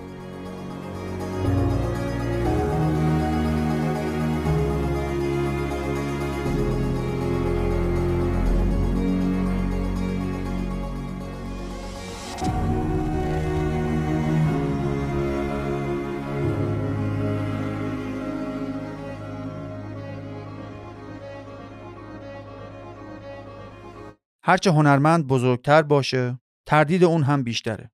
هرچه 24.50 24.72
هنرمند 24.72 25.28
بزرگتر 25.28 25.82
باشه 25.82 26.40
تردید 26.68 27.04
اون 27.04 27.24
هم 27.24 27.44
بیشتره. 27.44 27.92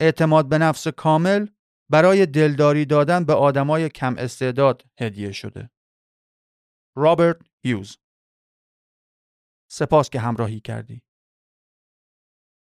اعتماد 0.00 0.48
به 0.48 0.58
نفس 0.58 0.88
کامل 0.88 1.46
برای 1.90 2.26
دلداری 2.26 2.84
دادن 2.84 3.24
به 3.24 3.34
آدمای 3.34 3.88
کم 3.88 4.14
استعداد 4.18 4.84
هدیه 5.00 5.32
شده. 5.32 5.70
رابرت 6.96 7.36
هیوز 7.64 7.98
سپاس 9.70 10.10
که 10.10 10.20
همراهی 10.20 10.60
کردی. 10.60 11.02